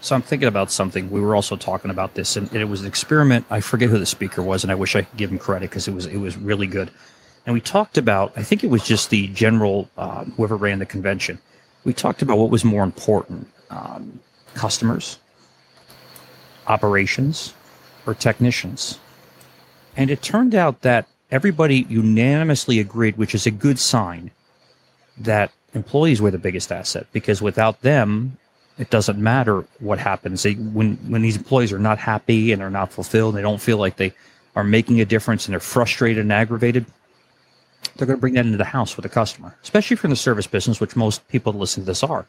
So 0.00 0.14
I'm 0.14 0.22
thinking 0.22 0.48
about 0.48 0.70
something. 0.70 1.10
We 1.10 1.20
were 1.20 1.34
also 1.34 1.56
talking 1.56 1.90
about 1.90 2.14
this, 2.14 2.36
and 2.36 2.52
it 2.54 2.64
was 2.64 2.80
an 2.80 2.86
experiment. 2.86 3.44
I 3.50 3.60
forget 3.60 3.90
who 3.90 3.98
the 3.98 4.06
speaker 4.06 4.42
was, 4.42 4.64
and 4.64 4.72
I 4.72 4.74
wish 4.74 4.96
I 4.96 5.02
could 5.02 5.18
give 5.18 5.30
him 5.30 5.38
credit 5.38 5.68
because 5.68 5.86
it 5.88 5.94
was 5.94 6.06
it 6.06 6.16
was 6.16 6.36
really 6.38 6.66
good. 6.66 6.90
And 7.44 7.52
we 7.52 7.60
talked 7.60 7.98
about. 7.98 8.32
I 8.36 8.42
think 8.42 8.64
it 8.64 8.70
was 8.70 8.82
just 8.82 9.10
the 9.10 9.28
general 9.28 9.90
uh, 9.98 10.24
whoever 10.24 10.56
ran 10.56 10.78
the 10.78 10.86
convention. 10.86 11.38
We 11.84 11.92
talked 11.92 12.22
about 12.22 12.38
what 12.38 12.48
was 12.48 12.64
more 12.64 12.82
important: 12.82 13.46
um, 13.68 14.20
customers, 14.54 15.18
operations, 16.66 17.52
or 18.06 18.14
technicians. 18.14 18.98
And 19.96 20.10
it 20.10 20.22
turned 20.22 20.54
out 20.54 20.80
that 20.80 21.08
everybody 21.30 21.86
unanimously 21.90 22.78
agreed, 22.80 23.18
which 23.18 23.34
is 23.34 23.44
a 23.44 23.50
good 23.50 23.78
sign, 23.78 24.30
that 25.20 25.52
employees 25.74 26.20
were 26.20 26.30
the 26.30 26.38
biggest 26.38 26.72
asset 26.72 27.06
because 27.12 27.40
without 27.40 27.80
them, 27.82 28.36
it 28.78 28.90
doesn't 28.90 29.18
matter 29.18 29.64
what 29.78 29.98
happens. 29.98 30.42
They, 30.42 30.54
when 30.54 30.96
when 31.08 31.22
these 31.22 31.36
employees 31.36 31.72
are 31.72 31.78
not 31.78 31.98
happy 31.98 32.52
and 32.52 32.62
are 32.62 32.70
not 32.70 32.92
fulfilled, 32.92 33.34
they 33.34 33.42
don't 33.42 33.60
feel 33.60 33.76
like 33.76 33.96
they 33.96 34.12
are 34.56 34.64
making 34.64 35.00
a 35.00 35.04
difference, 35.04 35.46
and 35.46 35.52
they're 35.52 35.60
frustrated 35.60 36.22
and 36.22 36.32
aggravated. 36.32 36.86
they're 37.96 38.06
going 38.06 38.16
to 38.16 38.20
bring 38.20 38.34
that 38.34 38.46
into 38.46 38.58
the 38.58 38.64
house 38.64 38.96
with 38.96 39.04
the 39.04 39.08
customer, 39.08 39.56
especially 39.62 39.94
if 39.94 40.02
you're 40.02 40.08
in 40.08 40.10
the 40.10 40.16
service 40.16 40.46
business, 40.46 40.80
which 40.80 40.96
most 40.96 41.26
people 41.28 41.52
that 41.52 41.58
listen 41.58 41.82
to 41.82 41.86
this 41.86 42.02
are. 42.02 42.26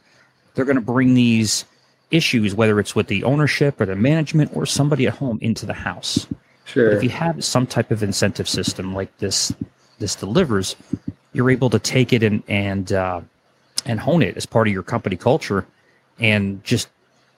They're 0.53 0.65
going 0.65 0.75
to 0.75 0.81
bring 0.81 1.13
these 1.13 1.65
issues, 2.11 2.53
whether 2.53 2.79
it's 2.79 2.95
with 2.95 3.07
the 3.07 3.23
ownership 3.23 3.79
or 3.79 3.85
the 3.85 3.95
management 3.95 4.51
or 4.53 4.65
somebody 4.65 5.07
at 5.07 5.13
home, 5.13 5.39
into 5.41 5.65
the 5.65 5.73
house. 5.73 6.27
Sure. 6.65 6.89
But 6.89 6.97
if 6.97 7.03
you 7.03 7.09
have 7.09 7.43
some 7.43 7.65
type 7.65 7.91
of 7.91 8.03
incentive 8.03 8.47
system 8.49 8.93
like 8.93 9.17
this, 9.17 9.53
this 9.99 10.15
delivers, 10.15 10.75
you're 11.33 11.51
able 11.51 11.69
to 11.69 11.79
take 11.79 12.13
it 12.13 12.23
and 12.23 12.43
and 12.47 12.91
uh, 12.91 13.21
and 13.85 13.99
hone 13.99 14.21
it 14.21 14.37
as 14.37 14.45
part 14.45 14.67
of 14.67 14.73
your 14.73 14.83
company 14.83 15.17
culture, 15.17 15.65
and 16.19 16.63
just 16.63 16.89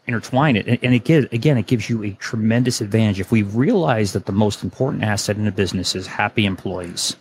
intertwine 0.07 0.55
it. 0.55 0.67
And, 0.67 0.79
and 0.83 0.93
it 0.93 1.05
gives, 1.05 1.27
again, 1.31 1.57
it 1.57 1.67
gives 1.67 1.89
you 1.89 2.03
a 2.03 2.12
tremendous 2.12 2.81
advantage. 2.81 3.19
If 3.19 3.31
we 3.31 3.43
realize 3.43 4.13
that 4.13 4.25
the 4.25 4.33
most 4.33 4.63
important 4.63 5.03
asset 5.03 5.38
in 5.38 5.47
a 5.47 5.51
business 5.51 5.95
is 5.95 6.07
happy 6.07 6.45
employees, 6.45 7.15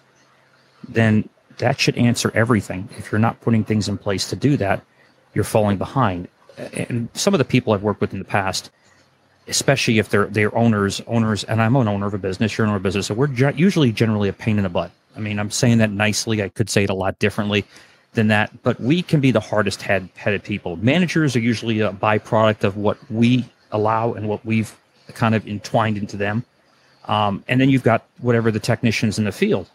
then 0.88 1.28
that 1.58 1.78
should 1.78 1.96
answer 1.96 2.32
everything. 2.34 2.88
If 2.98 3.12
you're 3.12 3.20
not 3.20 3.40
putting 3.40 3.64
things 3.64 3.88
in 3.88 3.98
place 3.98 4.28
to 4.30 4.36
do 4.36 4.56
that, 4.56 4.82
you're 5.34 5.44
falling 5.44 5.78
behind. 5.78 6.28
And 6.56 7.08
some 7.14 7.34
of 7.34 7.38
the 7.38 7.44
people 7.44 7.72
I've 7.72 7.82
worked 7.82 8.00
with 8.00 8.12
in 8.12 8.18
the 8.18 8.24
past, 8.24 8.70
especially 9.48 9.98
if 9.98 10.08
they're 10.08 10.26
they're 10.26 10.54
owners, 10.54 11.00
owners, 11.06 11.44
and 11.44 11.62
I'm 11.62 11.76
an 11.76 11.88
owner 11.88 12.06
of 12.06 12.14
a 12.14 12.18
business, 12.18 12.58
you're 12.58 12.64
an 12.64 12.70
owner 12.70 12.76
of 12.76 12.82
a 12.82 12.84
business, 12.84 13.06
so 13.06 13.14
we're 13.14 13.30
usually 13.52 13.92
generally 13.92 14.28
a 14.28 14.32
pain 14.32 14.56
in 14.56 14.64
the 14.64 14.68
butt. 14.68 14.90
I 15.16 15.20
mean, 15.20 15.38
I'm 15.38 15.50
saying 15.50 15.78
that 15.78 15.90
nicely. 15.90 16.42
I 16.42 16.48
could 16.48 16.70
say 16.70 16.84
it 16.84 16.90
a 16.90 16.94
lot 16.94 17.18
differently 17.18 17.64
than 18.14 18.28
that, 18.28 18.62
but 18.62 18.78
we 18.80 19.02
can 19.02 19.20
be 19.20 19.30
the 19.30 19.40
hardest 19.40 19.82
head 19.82 20.08
headed 20.16 20.42
people. 20.42 20.76
Managers 20.76 21.34
are 21.36 21.40
usually 21.40 21.80
a 21.80 21.92
byproduct 21.92 22.64
of 22.64 22.76
what 22.76 22.98
we 23.10 23.44
allow 23.70 24.12
and 24.12 24.28
what 24.28 24.44
we've 24.44 24.76
kind 25.14 25.34
of 25.34 25.46
entwined 25.46 25.96
into 25.96 26.16
them. 26.16 26.44
Um, 27.06 27.42
and 27.48 27.60
then 27.60 27.68
you've 27.68 27.82
got 27.82 28.04
whatever 28.20 28.50
the 28.50 28.60
technicians 28.60 29.18
in 29.18 29.24
the 29.24 29.32
field. 29.32 29.68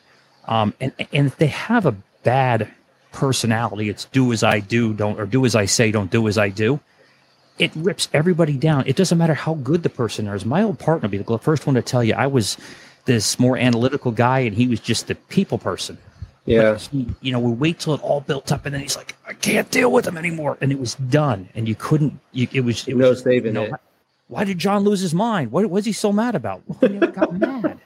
Um, 0.46 0.74
and, 0.80 0.94
and 1.12 1.28
if 1.28 1.38
they 1.38 1.48
have 1.48 1.86
a 1.86 1.92
bad 2.24 2.70
personality, 3.12 3.90
it's 3.90 4.06
do 4.06 4.32
as 4.32 4.44
I 4.44 4.60
do, 4.60 4.94
don't, 4.94 5.20
or 5.20 5.26
do 5.26 5.46
as 5.46 5.56
I 5.56 5.66
say, 5.66 5.92
don't 5.92 6.12
do 6.12 6.28
as 6.28 6.38
I 6.38 6.50
do. 6.50 6.80
It 7.60 7.72
rips 7.76 8.08
everybody 8.14 8.54
down. 8.54 8.86
It 8.86 8.96
doesn't 8.96 9.18
matter 9.18 9.34
how 9.34 9.56
good 9.56 9.84
the 9.84 9.90
person 9.90 10.28
is. 10.28 10.46
My 10.46 10.62
old 10.62 10.78
partner 10.78 11.10
be 11.10 11.18
the 11.18 11.38
first 11.40 11.66
one 11.66 11.76
to 11.76 11.82
tell 11.82 12.04
you 12.04 12.14
I 12.14 12.28
was 12.28 12.56
this 13.08 13.40
more 13.40 13.58
analytical 13.58 14.12
guy 14.12 14.40
and 14.42 14.56
he 14.56 14.68
was 14.68 14.80
just 14.80 15.08
the 15.08 15.16
people 15.16 15.58
person. 15.58 15.98
Yeah. 16.46 16.78
He, 16.78 17.08
you 17.22 17.32
know, 17.32 17.40
we 17.40 17.52
wait 17.52 17.80
till 17.80 17.94
it 17.96 18.02
all 18.04 18.22
built 18.22 18.52
up 18.52 18.66
and 18.66 18.74
then 18.76 18.82
he's 18.82 18.96
like, 18.96 19.16
I 19.28 19.34
can't 19.34 19.70
deal 19.72 19.92
with 19.92 20.08
him 20.08 20.16
anymore. 20.16 20.58
And 20.62 20.72
it 20.72 20.80
was 20.80 20.94
done. 20.96 21.50
And 21.56 21.68
you 21.68 21.76
couldn't, 21.76 22.20
you, 22.32 22.48
it 22.54 22.62
was, 22.62 22.88
it 22.88 22.96
no 22.96 23.10
was, 23.10 23.24
saving 23.24 23.48
you 23.48 23.52
know, 23.54 23.64
it. 23.64 23.74
why 24.28 24.44
did 24.46 24.58
John 24.60 24.84
lose 24.84 25.02
his 25.02 25.14
mind? 25.14 25.52
What 25.52 25.70
was 25.70 25.84
he 25.86 25.92
so 25.92 26.14
mad 26.14 26.36
about? 26.36 26.62
Well, 26.68 26.78
he 26.92 26.98
never 27.00 27.12
got 27.12 27.34
mad. 27.40 27.80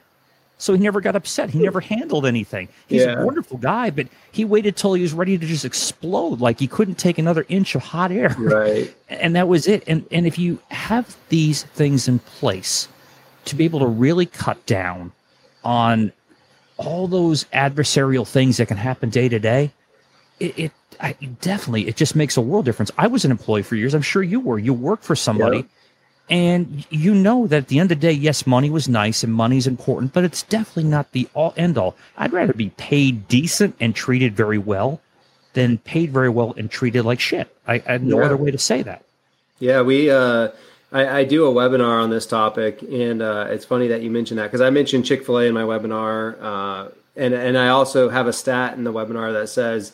So 0.59 0.73
he 0.73 0.79
never 0.79 1.01
got 1.01 1.15
upset. 1.15 1.49
He 1.49 1.57
never 1.57 1.79
handled 1.79 2.23
anything. 2.27 2.69
He's 2.87 3.01
Yeah. 3.01 3.21
a 3.21 3.25
wonderful 3.25 3.57
guy, 3.57 3.89
but 3.89 4.07
he 4.31 4.45
waited 4.45 4.75
till 4.75 4.93
he 4.93 5.01
was 5.01 5.11
ready 5.11 5.35
to 5.39 5.43
just 5.47 5.65
explode. 5.65 6.39
Like 6.39 6.59
he 6.59 6.67
couldn't 6.67 6.99
take 6.99 7.17
another 7.17 7.47
inch 7.49 7.73
of 7.73 7.81
hot 7.81 8.11
air. 8.11 8.35
Right. 8.37 8.93
And 9.09 9.35
that 9.35 9.47
was 9.47 9.67
it. 9.67 9.83
And 9.87 10.05
and 10.11 10.25
if 10.27 10.37
you 10.39 10.59
have 10.69 11.17
these 11.29 11.63
things 11.63 12.07
in 12.07 12.19
place 12.19 12.87
to 13.45 13.55
be 13.55 13.65
able 13.65 13.79
to 13.79 13.87
really 13.87 14.25
cut 14.25 14.63
down 14.65 15.11
on 15.63 16.11
all 16.77 17.07
those 17.07 17.45
adversarial 17.53 18.27
things 18.27 18.57
that 18.57 18.67
can 18.67 18.77
happen 18.77 19.09
day 19.09 19.29
to 19.29 19.39
day, 19.39 19.71
it, 20.39 20.57
it 20.57 20.71
I, 20.99 21.13
definitely 21.41 21.87
it 21.87 21.95
just 21.95 22.15
makes 22.15 22.37
a 22.37 22.41
world 22.41 22.65
difference. 22.65 22.91
I 22.97 23.07
was 23.07 23.25
an 23.25 23.31
employee 23.31 23.63
for 23.63 23.75
years. 23.75 23.93
I'm 23.93 24.01
sure 24.01 24.23
you 24.23 24.39
were. 24.39 24.59
You 24.59 24.73
worked 24.73 25.03
for 25.03 25.15
somebody, 25.15 25.57
Yeah. 26.29 26.35
and 26.37 26.85
you 26.89 27.13
know 27.13 27.47
that 27.47 27.57
at 27.57 27.67
the 27.67 27.79
end 27.79 27.91
of 27.91 27.99
the 27.99 28.07
day, 28.07 28.11
yes, 28.13 28.45
money 28.47 28.69
was 28.69 28.87
nice 28.89 29.23
and 29.23 29.33
money's 29.33 29.67
important, 29.67 30.13
but 30.13 30.23
it's 30.23 30.43
definitely 30.43 30.85
not 30.85 31.11
the 31.11 31.27
all 31.33 31.53
end 31.57 31.77
all. 31.77 31.95
I'd 32.17 32.33
rather 32.33 32.53
be 32.53 32.69
paid 32.71 33.27
decent 33.27 33.75
and 33.79 33.95
treated 33.95 34.35
very 34.35 34.57
well 34.57 35.01
than 35.53 35.77
paid 35.79 36.11
very 36.11 36.29
well 36.29 36.53
and 36.57 36.69
treated 36.71 37.03
like 37.03 37.19
shit. 37.19 37.53
I, 37.67 37.75
I 37.87 37.91
have 37.93 38.03
no 38.03 38.19
Yeah. 38.19 38.25
other 38.25 38.37
way 38.37 38.51
to 38.51 38.57
say 38.57 38.81
that. 38.83 39.03
Yeah, 39.59 39.81
we. 39.81 40.09
Uh, 40.09 40.49
I, 40.91 41.19
I 41.19 41.23
do 41.23 41.45
a 41.45 41.53
webinar 41.53 42.03
on 42.03 42.09
this 42.09 42.25
topic, 42.25 42.81
and 42.81 43.21
uh, 43.21 43.47
it's 43.49 43.65
funny 43.65 43.87
that 43.87 44.01
you 44.01 44.11
mentioned 44.11 44.39
that 44.39 44.43
because 44.43 44.61
I 44.61 44.69
mentioned 44.69 45.05
Chick 45.05 45.25
Fil 45.25 45.39
A 45.39 45.45
in 45.45 45.53
my 45.53 45.63
webinar, 45.63 46.41
uh, 46.41 46.89
and 47.15 47.33
and 47.33 47.57
I 47.57 47.69
also 47.69 48.09
have 48.09 48.27
a 48.27 48.33
stat 48.33 48.73
in 48.77 48.83
the 48.83 48.91
webinar 48.91 49.31
that 49.33 49.47
says 49.47 49.93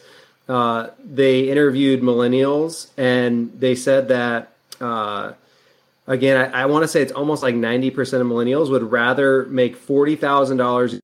uh, 0.49 0.87
they 1.03 1.49
interviewed 1.49 2.01
millennials, 2.01 2.89
and 2.97 3.51
they 3.59 3.75
said 3.75 4.07
that. 4.09 4.53
Uh, 4.79 5.33
Again, 6.09 6.37
I, 6.53 6.61
I 6.61 6.65
want 6.67 6.83
to 6.83 6.87
say 6.87 7.01
it's 7.01 7.11
almost 7.11 7.43
like 7.43 7.53
ninety 7.53 7.91
percent 7.91 8.21
of 8.21 8.27
millennials 8.29 8.69
would 8.69 8.91
rather 8.93 9.45
make 9.47 9.75
forty 9.75 10.15
thousand 10.15 10.55
dollars 10.55 11.01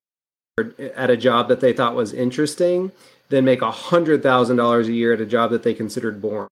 at 0.95 1.10
a 1.10 1.17
job 1.17 1.49
that 1.49 1.60
they 1.60 1.73
thought 1.73 1.93
was 1.93 2.13
interesting 2.13 2.91
than 3.27 3.43
make 3.43 3.62
hundred 3.62 4.23
thousand 4.23 4.56
dollars 4.56 4.88
a 4.88 4.93
year 4.93 5.12
at 5.12 5.19
a 5.19 5.25
job 5.25 5.51
that 5.51 5.63
they 5.63 5.73
considered 5.73 6.21
boring 6.21 6.47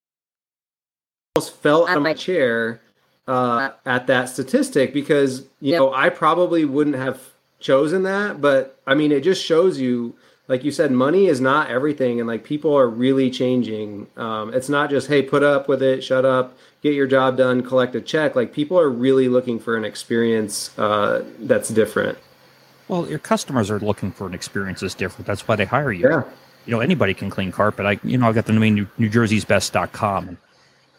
almost 1.35 1.55
fell 1.55 1.87
out 1.87 1.95
of 1.95 2.03
my 2.03 2.13
chair 2.13 2.81
uh, 3.31 3.71
at 3.85 4.07
that 4.07 4.27
statistic 4.27 4.93
because 4.93 5.45
you 5.61 5.77
know 5.77 5.93
I 5.93 6.09
probably 6.09 6.65
wouldn't 6.65 6.97
have 6.97 7.29
chosen 7.59 8.03
that, 8.03 8.41
but 8.41 8.77
I 8.85 8.93
mean 8.93 9.13
it 9.13 9.21
just 9.21 9.43
shows 9.43 9.79
you, 9.79 10.15
like 10.49 10.65
you 10.65 10.71
said, 10.71 10.91
money 10.91 11.27
is 11.27 11.39
not 11.39 11.69
everything, 11.69 12.19
and 12.19 12.27
like 12.27 12.43
people 12.43 12.77
are 12.77 12.89
really 12.89 13.31
changing. 13.31 14.07
Um, 14.17 14.53
it's 14.53 14.67
not 14.67 14.89
just 14.89 15.07
hey, 15.07 15.21
put 15.21 15.43
up 15.43 15.69
with 15.69 15.81
it, 15.81 16.03
shut 16.03 16.25
up, 16.25 16.57
get 16.81 16.93
your 16.93 17.07
job 17.07 17.37
done, 17.37 17.63
collect 17.63 17.95
a 17.95 18.01
check. 18.01 18.35
Like 18.35 18.51
people 18.51 18.77
are 18.77 18.89
really 18.89 19.29
looking 19.29 19.59
for 19.59 19.77
an 19.77 19.85
experience 19.85 20.77
uh, 20.77 21.23
that's 21.39 21.69
different. 21.69 22.17
Well, 22.89 23.07
your 23.07 23.19
customers 23.19 23.71
are 23.71 23.79
looking 23.79 24.11
for 24.11 24.27
an 24.27 24.33
experience 24.33 24.81
that's 24.81 24.93
different. 24.93 25.25
That's 25.25 25.47
why 25.47 25.55
they 25.55 25.63
hire 25.63 25.93
you. 25.93 26.09
Yeah. 26.09 26.23
You 26.65 26.71
know, 26.73 26.81
anybody 26.81 27.13
can 27.13 27.29
clean 27.29 27.53
carpet. 27.53 27.85
I, 27.85 27.97
you 28.03 28.17
know, 28.17 28.27
I've 28.27 28.35
got 28.35 28.45
the 28.45 28.51
domain 28.53 28.75
New, 28.75 28.87
New 28.97 29.09
Jersey's 29.09 29.45
Best.com 29.45 30.27
and 30.27 30.37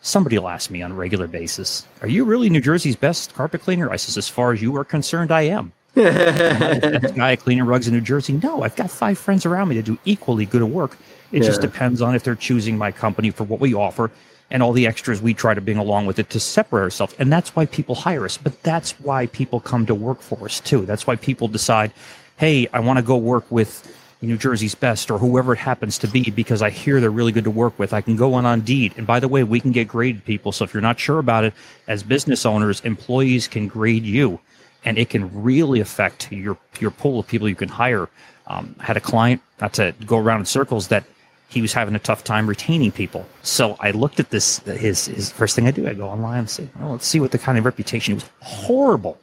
somebody 0.02 0.38
will 0.38 0.48
ask 0.48 0.70
me 0.70 0.82
on 0.82 0.92
a 0.92 0.94
regular 0.94 1.26
basis, 1.26 1.86
are 2.02 2.08
you 2.08 2.24
really 2.24 2.50
New 2.50 2.60
Jersey's 2.60 2.96
best 2.96 3.34
carpet 3.34 3.62
cleaner? 3.62 3.90
I 3.90 3.96
says, 3.96 4.18
as 4.18 4.28
far 4.28 4.52
as 4.52 4.60
you 4.60 4.76
are 4.76 4.84
concerned, 4.84 5.32
I 5.32 5.42
am. 5.42 5.72
Best 5.94 7.14
guy 7.14 7.36
cleaning 7.36 7.64
rugs 7.64 7.86
in 7.86 7.92
New 7.92 8.00
Jersey. 8.00 8.32
No, 8.32 8.62
I've 8.62 8.74
got 8.76 8.90
five 8.90 9.18
friends 9.18 9.44
around 9.44 9.68
me 9.68 9.76
that 9.76 9.84
do 9.84 9.98
equally 10.06 10.46
good 10.46 10.62
work. 10.62 10.96
It 11.32 11.42
just 11.42 11.60
depends 11.60 12.00
on 12.00 12.14
if 12.14 12.24
they're 12.24 12.34
choosing 12.34 12.78
my 12.78 12.92
company 12.92 13.30
for 13.30 13.44
what 13.44 13.60
we 13.60 13.74
offer 13.74 14.10
and 14.50 14.62
all 14.62 14.72
the 14.72 14.86
extras 14.86 15.20
we 15.20 15.34
try 15.34 15.52
to 15.52 15.60
bring 15.60 15.76
along 15.76 16.06
with 16.06 16.18
it 16.18 16.30
to 16.30 16.40
separate 16.40 16.82
ourselves. 16.82 17.14
And 17.18 17.30
that's 17.30 17.54
why 17.54 17.66
people 17.66 17.94
hire 17.94 18.24
us. 18.24 18.38
But 18.38 18.62
that's 18.62 18.92
why 19.00 19.26
people 19.26 19.60
come 19.60 19.84
to 19.84 19.94
work 19.94 20.22
for 20.22 20.46
us 20.46 20.60
too. 20.60 20.86
That's 20.86 21.06
why 21.06 21.16
people 21.16 21.46
decide, 21.46 21.92
hey, 22.36 22.68
I 22.72 22.80
want 22.80 22.98
to 22.98 23.02
go 23.02 23.18
work 23.18 23.44
with 23.50 23.86
New 24.26 24.36
Jersey's 24.36 24.74
best 24.74 25.10
or 25.10 25.18
whoever 25.18 25.52
it 25.52 25.58
happens 25.58 25.98
to 25.98 26.06
be 26.06 26.30
because 26.30 26.62
I 26.62 26.70
hear 26.70 27.00
they're 27.00 27.10
really 27.10 27.32
good 27.32 27.44
to 27.44 27.50
work 27.50 27.78
with. 27.78 27.92
I 27.92 28.00
can 28.00 28.16
go 28.16 28.34
on 28.34 28.46
Indeed. 28.46 28.94
And 28.96 29.06
by 29.06 29.20
the 29.20 29.28
way, 29.28 29.42
we 29.42 29.60
can 29.60 29.72
get 29.72 29.88
graded 29.88 30.24
people. 30.24 30.52
So 30.52 30.64
if 30.64 30.72
you're 30.72 30.80
not 30.80 31.00
sure 31.00 31.18
about 31.18 31.44
it, 31.44 31.54
as 31.88 32.02
business 32.02 32.46
owners, 32.46 32.80
employees 32.82 33.48
can 33.48 33.66
grade 33.66 34.04
you 34.04 34.40
and 34.84 34.98
it 34.98 35.10
can 35.10 35.42
really 35.42 35.80
affect 35.80 36.30
your 36.32 36.58
your 36.80 36.90
pool 36.90 37.20
of 37.20 37.26
people 37.26 37.48
you 37.48 37.54
can 37.54 37.68
hire. 37.68 38.08
Um, 38.46 38.74
I 38.80 38.84
had 38.84 38.96
a 38.96 39.00
client, 39.00 39.40
not 39.60 39.72
to 39.74 39.94
go 40.04 40.18
around 40.18 40.40
in 40.40 40.46
circles, 40.46 40.88
that 40.88 41.04
he 41.48 41.60
was 41.60 41.72
having 41.72 41.94
a 41.94 41.98
tough 41.98 42.24
time 42.24 42.48
retaining 42.48 42.90
people. 42.90 43.26
So 43.42 43.76
I 43.80 43.90
looked 43.92 44.18
at 44.20 44.30
this. 44.30 44.58
His 44.60 45.06
his 45.06 45.30
first 45.30 45.54
thing 45.54 45.66
I 45.66 45.70
do, 45.70 45.86
I 45.88 45.94
go 45.94 46.08
online 46.08 46.40
and 46.40 46.50
say, 46.50 46.68
"Oh, 46.80 46.92
let's 46.92 47.06
see 47.06 47.20
what 47.20 47.30
the 47.30 47.38
kind 47.38 47.58
of 47.58 47.64
reputation." 47.64 48.12
It 48.12 48.16
was 48.16 48.30
horrible, 48.40 49.18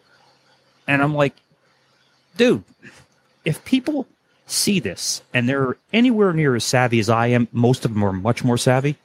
and 0.87 1.01
I'm 1.01 1.13
like, 1.13 1.35
dude, 2.37 2.63
if 3.43 3.63
people 3.65 4.07
see 4.51 4.79
this 4.79 5.21
and 5.33 5.47
they're 5.47 5.77
anywhere 5.93 6.33
near 6.33 6.55
as 6.55 6.63
savvy 6.63 6.99
as 6.99 7.09
I 7.09 7.27
am, 7.27 7.47
most 7.51 7.85
of 7.85 7.93
them 7.93 8.03
are 8.03 8.13
much 8.13 8.43
more 8.43 8.57
savvy. 8.57 8.97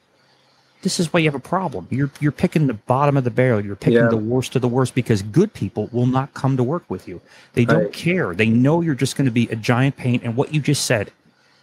This 0.83 1.00
is 1.00 1.12
why 1.12 1.20
you 1.20 1.26
have 1.28 1.35
a 1.35 1.40
problem. 1.40 1.87
You're 1.90 2.11
you're 2.20 2.30
picking 2.33 2.66
the 2.66 2.74
bottom 2.74 3.16
of 3.16 3.24
the 3.24 3.30
barrel. 3.30 3.64
You're 3.64 3.74
picking 3.76 4.00
Yeah. 4.00 4.09
the 4.09 4.18
worst 4.18 4.54
of 4.54 4.61
the 4.61 4.68
worst 4.68 4.94
because 4.94 5.22
good 5.22 5.54
people 5.54 5.88
will 5.92 6.07
not 6.07 6.35
come 6.35 6.59
to 6.59 6.62
work 6.62 6.85
with 6.90 7.09
you. 7.09 7.22
They 7.54 7.64
don't 7.64 7.85
Right. 7.85 7.92
care. 7.92 8.35
They 8.35 8.48
know 8.50 8.83
you're 8.83 8.94
just 8.94 9.16
going 9.16 9.24
to 9.24 9.30
be 9.30 9.48
a 9.48 9.57
giant 9.57 9.96
pain. 9.96 10.20
And 10.22 10.37
what 10.37 10.52
you 10.52 10.61
just 10.61 10.85
said 10.85 11.11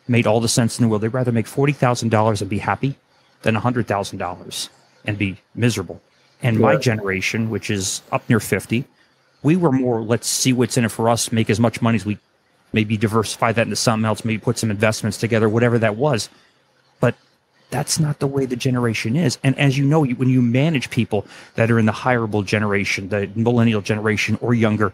made 0.08 0.26
all 0.26 0.40
the 0.40 0.48
sense 0.48 0.80
in 0.80 0.84
the 0.84 0.90
world. 0.90 1.04
They'd 1.04 1.10
rather 1.14 1.32
make 1.32 1.46
forty 1.46 1.72
thousand 1.74 2.10
dollars 2.10 2.42
and 2.42 2.50
be 2.50 2.58
happy 2.58 2.96
than 3.44 3.54
hundred 3.56 3.86
thousand 3.88 4.18
dollars 4.18 4.70
and 5.06 5.18
be 5.20 5.38
miserable. 5.54 6.02
And 6.42 6.60
my 6.60 6.76
generation, 6.76 7.52
which 7.52 7.70
is 7.70 8.02
up 8.12 8.28
near 8.28 8.40
fifty, 8.40 8.86
we 9.44 9.56
were 9.56 9.72
more 9.72 10.02
let's 10.02 10.28
see 10.28 10.52
what's 10.52 10.78
in 10.78 10.86
it 10.86 10.90
for 10.92 11.10
us, 11.10 11.32
make 11.32 11.52
as 11.52 11.60
much 11.60 11.80
money 11.80 11.98
as 11.98 12.06
we 12.08 12.18
maybe 12.74 12.98
diversify 12.98 13.52
that 13.52 13.64
into 13.64 13.76
something 13.76 14.06
else, 14.06 14.24
maybe 14.26 14.40
put 14.40 14.58
some 14.58 14.72
investments 14.72 15.18
together, 15.18 15.50
whatever 15.50 15.78
that 15.80 15.96
was. 15.96 16.30
But 17.00 17.16
that's 17.70 18.00
not 18.00 18.20
the 18.20 18.28
way 18.28 18.46
the 18.46 18.56
generation 18.56 19.16
is. 19.16 19.38
And 19.44 19.58
as 19.58 19.78
you 19.78 19.86
know, 19.86 20.06
when 20.06 20.30
you 20.30 20.42
manage 20.42 20.90
people 20.90 21.26
that 21.56 21.72
are 21.72 21.80
in 21.80 21.86
the 21.86 21.92
hireable 21.92 22.46
generation, 22.46 23.10
the 23.10 23.30
millennial 23.36 23.82
generation 23.82 24.38
or 24.42 24.54
younger, 24.54 24.94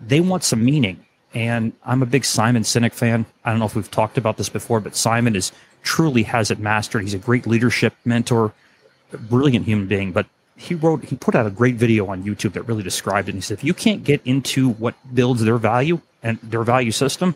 they 0.00 0.20
want 0.20 0.44
some 0.44 0.64
meaning. 0.64 1.04
And 1.34 1.72
I'm 1.84 2.02
a 2.02 2.06
big 2.06 2.24
Simon 2.24 2.62
Sinek 2.62 2.92
fan. 2.92 3.26
I 3.44 3.50
don't 3.50 3.58
know 3.58 3.66
if 3.66 3.74
we've 3.76 3.90
talked 3.90 4.16
about 4.16 4.36
this 4.36 4.48
before, 4.48 4.80
but 4.80 4.96
Simon 4.96 5.36
is 5.36 5.52
truly 5.82 6.22
has 6.24 6.50
it 6.50 6.58
mastered. 6.58 7.02
He's 7.02 7.14
a 7.14 7.18
great 7.18 7.46
leadership 7.46 7.94
mentor, 8.04 8.52
brilliant 9.12 9.66
human 9.66 9.86
being. 9.86 10.12
But 10.12 10.26
he 10.56 10.74
wrote, 10.74 11.04
he 11.04 11.16
put 11.16 11.34
out 11.34 11.46
a 11.46 11.50
great 11.50 11.76
video 11.76 12.06
on 12.06 12.24
YouTube 12.24 12.54
that 12.54 12.62
really 12.62 12.82
described 12.82 13.28
it. 13.28 13.32
And 13.32 13.38
he 13.38 13.42
said, 13.42 13.58
if 13.58 13.64
you 13.64 13.74
can't 13.74 14.04
get 14.04 14.20
into 14.24 14.70
what 14.70 14.94
builds 15.14 15.44
their 15.44 15.58
value 15.58 16.00
and 16.22 16.38
their 16.42 16.62
value 16.62 16.92
system, 16.92 17.34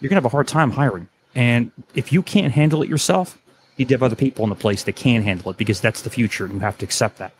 you're 0.00 0.08
gonna 0.08 0.18
have 0.18 0.24
a 0.24 0.30
hard 0.30 0.48
time 0.48 0.70
hiring. 0.72 1.08
And 1.34 1.70
if 1.94 2.12
you 2.12 2.22
can't 2.22 2.52
handle 2.52 2.82
it 2.82 2.88
yourself, 2.88 3.38
you 3.76 3.86
have 3.86 4.02
other 4.02 4.16
people 4.16 4.44
in 4.44 4.50
the 4.50 4.56
place 4.56 4.82
that 4.84 4.96
can 4.96 5.22
handle 5.22 5.50
it 5.50 5.56
because 5.56 5.80
that's 5.80 6.02
the 6.02 6.10
future 6.10 6.44
and 6.44 6.54
you 6.54 6.60
have 6.60 6.78
to 6.78 6.84
accept 6.84 7.18
that. 7.18 7.32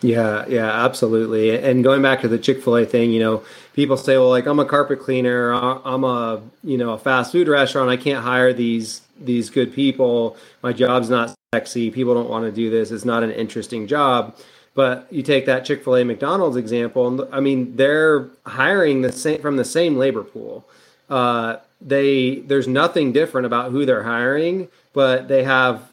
Yeah, 0.00 0.44
yeah, 0.48 0.84
absolutely. 0.84 1.56
And 1.56 1.82
going 1.82 2.02
back 2.02 2.20
to 2.22 2.28
the 2.28 2.38
Chick 2.38 2.62
Fil 2.62 2.76
A 2.76 2.84
thing, 2.84 3.10
you 3.10 3.20
know, 3.20 3.42
people 3.72 3.96
say, 3.96 4.18
"Well, 4.18 4.28
like 4.28 4.44
I'm 4.44 4.58
a 4.58 4.66
carpet 4.66 5.00
cleaner, 5.00 5.52
I'm 5.52 6.04
a 6.04 6.42
you 6.62 6.76
know 6.76 6.92
a 6.92 6.98
fast 6.98 7.32
food 7.32 7.48
restaurant. 7.48 7.88
I 7.88 7.96
can't 7.96 8.22
hire 8.22 8.52
these 8.52 9.00
these 9.18 9.48
good 9.48 9.72
people. 9.72 10.36
My 10.62 10.74
job's 10.74 11.08
not 11.08 11.34
sexy. 11.54 11.90
People 11.90 12.12
don't 12.12 12.28
want 12.28 12.44
to 12.44 12.52
do 12.52 12.68
this. 12.68 12.90
It's 12.90 13.06
not 13.06 13.22
an 13.22 13.30
interesting 13.30 13.86
job." 13.86 14.36
But 14.74 15.06
you 15.10 15.22
take 15.22 15.46
that 15.46 15.64
Chick 15.64 15.84
Fil 15.84 15.96
A, 15.96 16.04
McDonald's 16.04 16.56
example, 16.56 17.06
and 17.06 17.34
I 17.34 17.40
mean, 17.40 17.76
they're 17.76 18.28
hiring 18.44 19.02
the 19.02 19.12
same 19.12 19.40
from 19.40 19.56
the 19.56 19.64
same 19.64 19.96
labor 19.96 20.24
pool. 20.24 20.64
Uh, 21.08 21.58
they 21.80 22.36
there's 22.36 22.66
nothing 22.66 23.12
different 23.12 23.46
about 23.46 23.70
who 23.70 23.86
they're 23.86 24.02
hiring, 24.02 24.68
but 24.92 25.28
they 25.28 25.44
have 25.44 25.92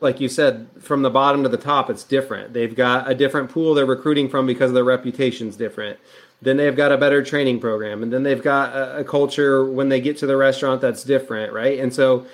like 0.00 0.18
you 0.20 0.28
said, 0.28 0.66
from 0.80 1.02
the 1.02 1.10
bottom 1.10 1.42
to 1.42 1.48
the 1.48 1.58
top, 1.58 1.90
it's 1.90 2.04
different. 2.04 2.52
They've 2.52 2.74
got 2.74 3.10
a 3.10 3.14
different 3.14 3.50
pool 3.50 3.74
they're 3.74 3.86
recruiting 3.86 4.28
from 4.28 4.46
because 4.46 4.72
their 4.72 4.84
reputation's 4.84 5.56
different. 5.56 5.98
Then 6.42 6.56
they've 6.56 6.74
got 6.74 6.90
a 6.90 6.96
better 6.96 7.22
training 7.22 7.60
program, 7.60 8.02
and 8.02 8.10
then 8.12 8.22
they've 8.22 8.42
got 8.42 8.74
a, 8.74 9.00
a 9.00 9.04
culture 9.04 9.64
when 9.64 9.90
they 9.90 10.00
get 10.00 10.16
to 10.18 10.26
the 10.26 10.38
restaurant 10.38 10.80
that's 10.80 11.04
different, 11.04 11.52
right? 11.52 11.78
And 11.78 11.92
so 11.92 12.26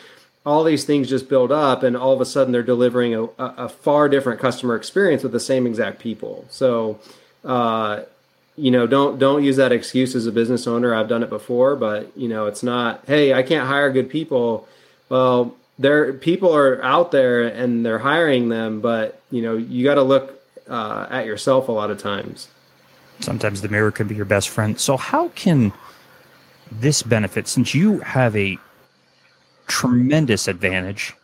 all 0.47 0.63
these 0.63 0.85
things 0.85 1.09
just 1.09 1.29
build 1.29 1.51
up, 1.51 1.83
and 1.83 1.97
all 1.97 2.13
of 2.13 2.21
a 2.21 2.25
sudden 2.25 2.53
they're 2.53 2.63
delivering 2.63 3.15
a, 3.15 3.25
a 3.39 3.69
far 3.69 4.09
different 4.09 4.41
customer 4.41 4.77
experience 4.77 5.25
with 5.25 5.33
the 5.33 5.41
same 5.41 5.67
exact 5.67 5.99
people. 5.99 6.47
So, 6.49 7.01
uh, 7.45 8.03
you 8.57 8.71
know, 8.71 8.87
don't 8.87 9.19
don't 9.19 9.43
use 9.43 9.57
that 9.57 9.73
excuse 9.73 10.15
as 10.15 10.27
a 10.27 10.33
business 10.33 10.69
owner. 10.69 10.95
I've 10.95 11.09
done 11.09 11.25
it 11.25 11.31
before, 11.31 11.75
but 11.75 12.17
you 12.17 12.29
know, 12.29 12.47
it's 12.47 12.63
not. 12.63 13.03
Hey, 13.07 13.35
I 13.35 13.43
can't 13.43 13.67
hire 13.67 13.91
good 13.91 14.09
people. 14.09 14.69
Well, 15.09 15.57
there 15.81 16.13
people 16.13 16.55
are 16.55 16.83
out 16.83 17.11
there 17.11 17.43
and 17.43 17.85
they're 17.85 17.99
hiring 17.99 18.49
them, 18.49 18.81
but 18.81 19.21
you 19.33 19.43
know 19.43 19.57
you 19.57 19.85
got 19.85 19.97
to 19.97 20.03
look 20.03 20.41
uh, 20.69 21.09
at 21.11 21.27
yourself 21.27 21.69
a 21.69 21.73
lot 21.73 21.91
of 21.91 21.99
times. 21.99 22.49
Sometimes 23.19 23.63
the 23.63 23.69
mirror 23.69 23.91
can 23.91 24.07
be 24.07 24.15
your 24.15 24.25
best 24.25 24.49
friend. 24.49 24.79
So 24.79 24.97
how 24.97 25.29
can 25.31 25.73
this 26.71 27.03
benefit 27.03 27.49
since 27.49 27.75
you 27.75 27.99
have 28.01 28.37
a 28.37 28.59
tremendous 29.67 30.49
advantage 30.49 31.15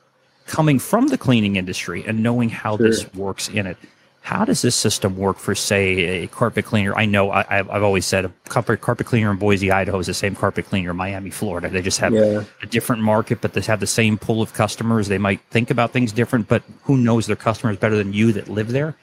coming 0.46 0.78
from 0.78 1.08
the 1.08 1.18
cleaning 1.18 1.56
industry 1.56 2.04
and 2.06 2.22
knowing 2.22 2.48
how 2.48 2.76
sure. 2.76 2.88
this 2.88 3.12
works 3.14 3.48
in 3.48 3.66
it? 3.66 3.76
How 4.22 4.44
does 4.44 4.62
this 4.62 4.76
system 4.76 5.16
work 5.16 5.38
for, 5.38 5.52
say, 5.52 6.22
a 6.22 6.26
carpet 6.28 6.64
cleaner? 6.64 6.94
I 6.94 7.06
know 7.06 7.32
I, 7.32 7.42
have 7.42 7.82
always 7.82 8.06
said 8.06 8.24
a 8.24 8.32
carpet, 8.48 8.80
carpet 8.80 9.04
cleaner 9.04 9.32
in 9.32 9.36
Boise, 9.36 9.72
Idaho 9.72 9.98
is 9.98 10.06
the 10.06 10.14
same 10.14 10.36
carpet 10.36 10.66
cleaner 10.66 10.92
in 10.92 10.96
Miami, 10.96 11.30
Florida. 11.30 11.68
They 11.68 11.82
just 11.82 11.98
have 11.98 12.14
yeah. 12.14 12.44
a 12.62 12.66
different 12.66 13.02
market, 13.02 13.40
but 13.40 13.52
they 13.52 13.62
have 13.62 13.80
the 13.80 13.86
same 13.86 14.16
pool 14.18 14.40
of 14.40 14.52
customers. 14.52 15.08
They 15.08 15.18
might 15.18 15.40
think 15.50 15.70
about 15.70 15.90
things 15.90 16.12
different, 16.12 16.46
but 16.46 16.62
who 16.84 16.96
knows 16.96 17.26
their 17.26 17.34
customers 17.34 17.78
better 17.78 17.96
than 17.96 18.12
you 18.12 18.32
that 18.34 18.48
live 18.48 18.68
there? 18.68 18.96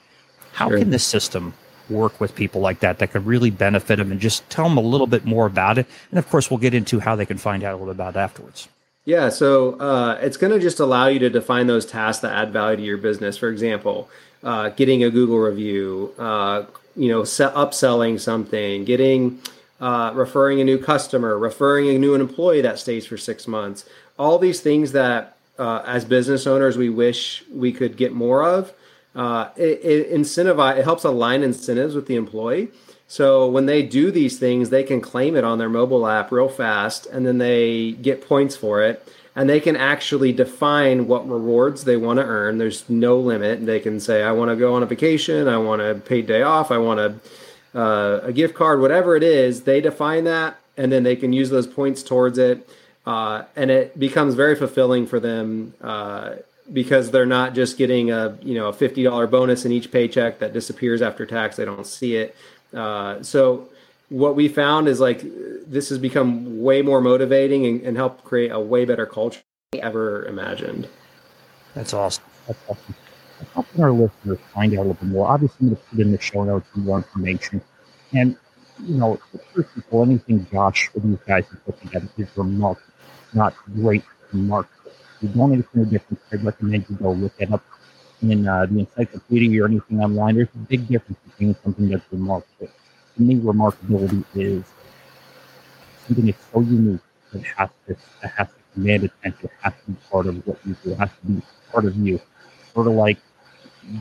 How 0.52 0.70
sure. 0.70 0.78
can 0.78 0.88
this 0.88 1.04
system 1.04 1.52
work 1.90 2.18
with 2.18 2.34
people 2.34 2.62
like 2.62 2.80
that 2.80 2.98
that 3.00 3.12
could 3.12 3.26
really 3.26 3.50
benefit 3.50 3.96
them 3.96 4.10
and 4.10 4.20
just 4.20 4.48
tell 4.48 4.64
them 4.64 4.78
a 4.78 4.82
little 4.82 5.06
bit 5.06 5.26
more 5.26 5.44
about 5.44 5.76
it? 5.76 5.86
And 6.10 6.18
of 6.18 6.30
course, 6.30 6.50
we'll 6.50 6.58
get 6.58 6.72
into 6.72 6.98
how 6.98 7.14
they 7.14 7.26
can 7.26 7.36
find 7.36 7.62
out 7.62 7.74
a 7.74 7.76
little 7.76 7.92
bit 7.92 8.00
about 8.00 8.16
it 8.16 8.20
afterwards. 8.20 8.68
Yeah, 9.10 9.28
so 9.28 9.72
uh, 9.80 10.20
it's 10.22 10.36
going 10.36 10.52
to 10.52 10.60
just 10.60 10.78
allow 10.78 11.08
you 11.08 11.18
to 11.18 11.28
define 11.28 11.66
those 11.66 11.84
tasks 11.84 12.22
that 12.22 12.32
add 12.32 12.52
value 12.52 12.76
to 12.76 12.82
your 12.84 12.96
business. 12.96 13.36
For 13.36 13.48
example, 13.48 14.08
uh, 14.44 14.68
getting 14.68 15.02
a 15.02 15.10
Google 15.10 15.40
review, 15.40 16.14
uh, 16.16 16.62
you 16.94 17.08
know, 17.08 17.22
upselling 17.22 18.20
something, 18.20 18.84
getting 18.84 19.40
uh, 19.80 20.12
referring 20.14 20.60
a 20.60 20.64
new 20.64 20.78
customer, 20.78 21.36
referring 21.36 21.88
a 21.88 21.98
new 21.98 22.14
employee 22.14 22.60
that 22.60 22.78
stays 22.78 23.04
for 23.04 23.16
six 23.16 23.48
months. 23.48 23.84
All 24.16 24.38
these 24.38 24.60
things 24.60 24.92
that, 24.92 25.36
uh, 25.58 25.82
as 25.84 26.04
business 26.04 26.46
owners, 26.46 26.78
we 26.78 26.88
wish 26.88 27.42
we 27.52 27.72
could 27.72 27.96
get 27.96 28.12
more 28.12 28.44
of. 28.44 28.72
Uh, 29.16 29.48
it, 29.56 29.84
it 29.84 30.12
incentivize. 30.12 30.78
It 30.78 30.84
helps 30.84 31.02
align 31.02 31.42
incentives 31.42 31.96
with 31.96 32.06
the 32.06 32.14
employee. 32.14 32.68
So 33.10 33.48
when 33.48 33.66
they 33.66 33.82
do 33.82 34.12
these 34.12 34.38
things, 34.38 34.70
they 34.70 34.84
can 34.84 35.00
claim 35.00 35.34
it 35.34 35.42
on 35.42 35.58
their 35.58 35.68
mobile 35.68 36.06
app 36.06 36.30
real 36.30 36.48
fast, 36.48 37.06
and 37.06 37.26
then 37.26 37.38
they 37.38 37.92
get 37.92 38.26
points 38.26 38.56
for 38.56 38.82
it 38.82 39.04
and 39.34 39.48
they 39.48 39.60
can 39.60 39.76
actually 39.76 40.32
define 40.32 41.06
what 41.06 41.28
rewards 41.28 41.84
they 41.84 41.96
want 41.96 42.18
to 42.18 42.24
earn. 42.24 42.58
There's 42.58 42.88
no 42.88 43.18
limit. 43.18 43.64
They 43.64 43.80
can 43.80 44.00
say, 44.00 44.22
I 44.22 44.32
want 44.32 44.50
to 44.50 44.56
go 44.56 44.74
on 44.74 44.82
a 44.82 44.86
vacation, 44.86 45.48
I 45.48 45.58
want 45.58 45.80
a 45.82 45.94
paid 45.94 46.26
day 46.26 46.42
off, 46.42 46.70
I 46.70 46.78
want 46.78 47.00
a, 47.00 47.78
uh, 47.78 48.20
a 48.24 48.32
gift 48.32 48.54
card, 48.54 48.80
whatever 48.80 49.16
it 49.16 49.22
is. 49.22 49.62
They 49.62 49.80
define 49.80 50.24
that, 50.24 50.58
and 50.76 50.90
then 50.90 51.04
they 51.04 51.16
can 51.16 51.32
use 51.32 51.50
those 51.50 51.66
points 51.66 52.02
towards 52.02 52.38
it. 52.38 52.68
Uh, 53.06 53.44
and 53.56 53.70
it 53.70 53.98
becomes 53.98 54.34
very 54.34 54.56
fulfilling 54.56 55.06
for 55.06 55.20
them 55.20 55.74
uh, 55.80 56.34
because 56.72 57.10
they're 57.10 57.24
not 57.24 57.54
just 57.54 57.78
getting 57.78 58.10
a 58.10 58.36
you 58.42 58.54
know 58.54 58.68
a 58.68 58.72
fifty 58.72 59.02
dollar 59.02 59.26
bonus 59.26 59.64
in 59.64 59.72
each 59.72 59.90
paycheck 59.90 60.38
that 60.40 60.52
disappears 60.52 61.00
after 61.00 61.24
tax. 61.24 61.56
They 61.56 61.64
don't 61.64 61.86
see 61.86 62.16
it. 62.16 62.36
Uh, 62.74 63.22
so 63.22 63.68
what 64.08 64.34
we 64.36 64.48
found 64.48 64.88
is 64.88 65.00
like 65.00 65.22
this 65.66 65.88
has 65.88 65.98
become 65.98 66.62
way 66.62 66.82
more 66.82 67.00
motivating 67.00 67.64
and, 67.66 67.80
and 67.82 67.96
helped 67.96 68.24
create 68.24 68.50
a 68.50 68.60
way 68.60 68.84
better 68.84 69.06
culture 69.06 69.40
than 69.72 69.82
ever 69.82 70.26
imagined. 70.26 70.88
That's 71.74 71.94
awesome. 71.94 72.24
That's 72.46 72.58
awesome. 72.68 72.94
Helping 73.54 73.82
our 73.82 73.92
listeners 73.92 74.38
find 74.52 74.72
out 74.74 74.78
a 74.78 74.82
little 74.82 74.94
bit 74.94 75.04
more. 75.04 75.28
Obviously, 75.28 75.56
I'm 75.60 75.68
going 75.68 75.76
to 75.76 75.82
put 75.90 76.00
in 76.00 76.12
the 76.12 76.20
show 76.20 76.44
notes 76.44 76.66
more 76.74 76.98
information. 76.98 77.62
And, 78.12 78.36
you 78.84 78.96
know, 78.96 79.18
first 79.54 79.70
of 79.76 79.84
all, 79.90 80.02
anything 80.02 80.46
Josh 80.52 80.90
or 80.94 81.00
these 81.00 81.18
guys 81.26 81.46
have 81.48 81.64
put 81.64 81.80
together 81.80 82.08
is 82.18 82.28
remarkable, 82.36 82.92
not 83.32 83.54
great, 83.74 84.04
remarkable. 84.32 84.92
You 85.22 85.28
don't 85.28 85.52
understand 85.52 85.86
the 85.86 85.90
difference, 85.90 86.22
I 86.32 86.36
recommend 86.36 86.86
you 86.90 86.96
go 86.96 87.12
look 87.12 87.32
it 87.38 87.52
up 87.52 87.62
in 88.22 88.46
uh, 88.46 88.66
the 88.66 88.80
encyclopedia 88.80 89.62
or 89.62 89.66
anything 89.66 90.00
online. 90.00 90.36
There's 90.36 90.48
a 90.54 90.58
big 90.58 90.86
difference 90.88 91.18
between 91.26 91.56
something 91.62 91.88
that's 91.88 92.04
remarkable 92.12 92.68
to 93.20 93.22
me, 93.22 93.34
remarkability 93.36 94.24
is 94.34 94.64
something 96.06 96.26
that's 96.26 96.44
so 96.52 96.60
unique 96.60 97.00
that 97.32 97.42
has 97.42 97.70
to, 97.86 97.96
that 98.22 98.32
has 98.32 98.48
to 98.48 98.54
command 98.74 99.04
attention, 99.04 99.44
it 99.44 99.50
has 99.60 99.72
to 99.84 99.90
be 99.90 99.96
part 100.10 100.26
of 100.26 100.46
what 100.46 100.58
you 100.66 100.76
do, 100.82 100.94
has 100.94 101.10
to 101.10 101.26
be 101.26 101.42
part 101.70 101.84
of 101.84 101.96
you. 101.96 102.20
Sort 102.74 102.86
of 102.86 102.94
like, 102.94 103.18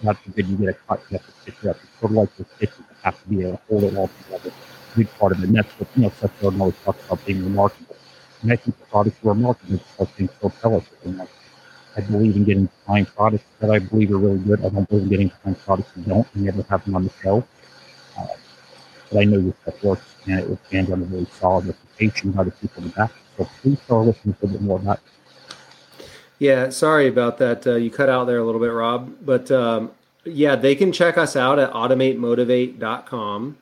God 0.04 0.18
forbid 0.20 0.48
you 0.48 0.58
get 0.58 0.70
a 0.70 0.74
cut, 0.74 1.02
you 1.10 1.18
have 1.18 1.26
to 1.26 1.32
stitch 1.42 1.56
it 1.64 1.70
up. 1.70 1.78
It's 1.84 2.00
sort 2.00 2.12
of 2.12 2.18
like 2.18 2.36
the 2.38 2.46
stitches 2.56 2.78
that 2.78 2.98
have 3.04 3.22
to 3.22 3.30
be 3.30 3.42
able 3.42 3.52
to 3.58 3.60
hold 3.70 3.84
it 3.84 3.98
all 3.98 4.10
together. 4.24 4.52
Big 4.96 5.10
part 5.20 5.32
of 5.32 5.44
it. 5.44 5.48
And 5.48 5.56
that's 5.56 5.72
what, 5.74 5.90
you 5.96 6.04
know, 6.04 6.12
Seth 6.20 6.42
Godin 6.42 6.62
always 6.62 6.76
talks 6.84 7.06
about 7.06 7.26
being 7.26 7.44
remarkable. 7.44 7.96
And 8.42 8.52
I 8.54 8.56
think 8.56 8.78
the 8.78 8.86
products 8.86 9.18
are 9.24 9.30
remarkable 9.30 9.78
because 9.78 10.10
things 10.16 10.32
so 10.42 10.52
tell 10.62 10.76
us 10.76 10.86
that 11.04 11.30
I 11.98 12.02
believe 12.02 12.36
in 12.36 12.44
getting 12.44 12.70
fine 12.86 13.06
products 13.06 13.46
that 13.60 13.72
I 13.72 13.80
believe 13.80 14.12
are 14.12 14.18
really 14.18 14.40
good. 14.40 14.60
I 14.64 14.70
don't 14.70 14.88
believe 14.90 15.04
in 15.04 15.10
getting 15.10 15.30
fine 15.30 15.56
products 15.56 15.92
that 15.94 16.08
don't. 16.08 16.28
I 16.36 16.40
never 16.40 16.64
have 16.64 16.86
them 16.86 16.96
on 16.96 17.04
the 17.06 17.12
shelf. 17.22 17.46
Uh, 18.18 18.28
but 19.12 19.20
I 19.20 19.24
know 19.26 19.40
your 19.40 19.54
stuff 19.62 19.84
works 19.84 20.16
and 20.26 20.40
it 20.40 20.50
will 20.50 20.60
stand 20.68 20.92
on 20.92 21.02
a 21.02 21.06
really 21.06 21.28
solid 21.40 21.68
reputation 21.68 22.32
by 22.32 22.44
the 22.44 22.52
people 22.52 22.84
in 22.84 22.90
back. 22.90 23.12
So 23.38 23.48
please 23.62 23.80
our 23.90 24.04
listeners 24.04 24.36
a 24.44 24.48
bit 24.48 24.62
more 24.62 24.80
about 24.80 24.98
it. 24.98 26.06
Yeah, 26.40 26.70
sorry 26.70 27.08
about 27.08 27.38
that. 27.40 27.68
Uh, 27.68 27.76
you 27.76 27.92
cut 27.92 28.10
out 28.10 28.26
there 28.26 28.38
a 28.38 28.46
little 28.46 28.62
bit, 28.62 28.72
Rob. 28.72 29.14
But 29.22 29.52
um, 29.52 29.92
yeah, 30.24 30.56
they 30.56 30.76
can 30.76 30.92
check 30.92 31.18
us 31.18 31.36
out 31.36 31.60
at 31.60 31.72
automatemotivate.com. 31.72 33.58